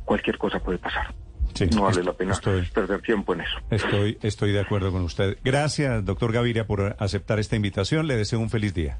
Cualquier 0.06 0.38
cosa 0.38 0.60
puede 0.60 0.78
pasar. 0.78 1.14
Sí, 1.54 1.68
no 1.68 1.84
vale 1.84 2.04
la 2.04 2.14
pena 2.14 2.34
estoy, 2.34 2.66
perder 2.74 3.02
tiempo 3.02 3.34
en 3.34 3.42
eso. 3.42 3.58
Estoy, 3.70 4.18
estoy 4.22 4.52
de 4.52 4.60
acuerdo 4.60 4.92
con 4.92 5.04
usted. 5.04 5.38
Gracias, 5.44 6.06
doctor 6.06 6.32
Gaviria, 6.32 6.66
por 6.66 6.96
aceptar 7.00 7.40
esta 7.40 7.56
invitación. 7.56 8.08
Le 8.08 8.16
deseo 8.16 8.40
un 8.40 8.50
feliz 8.50 8.74
día. 8.74 9.00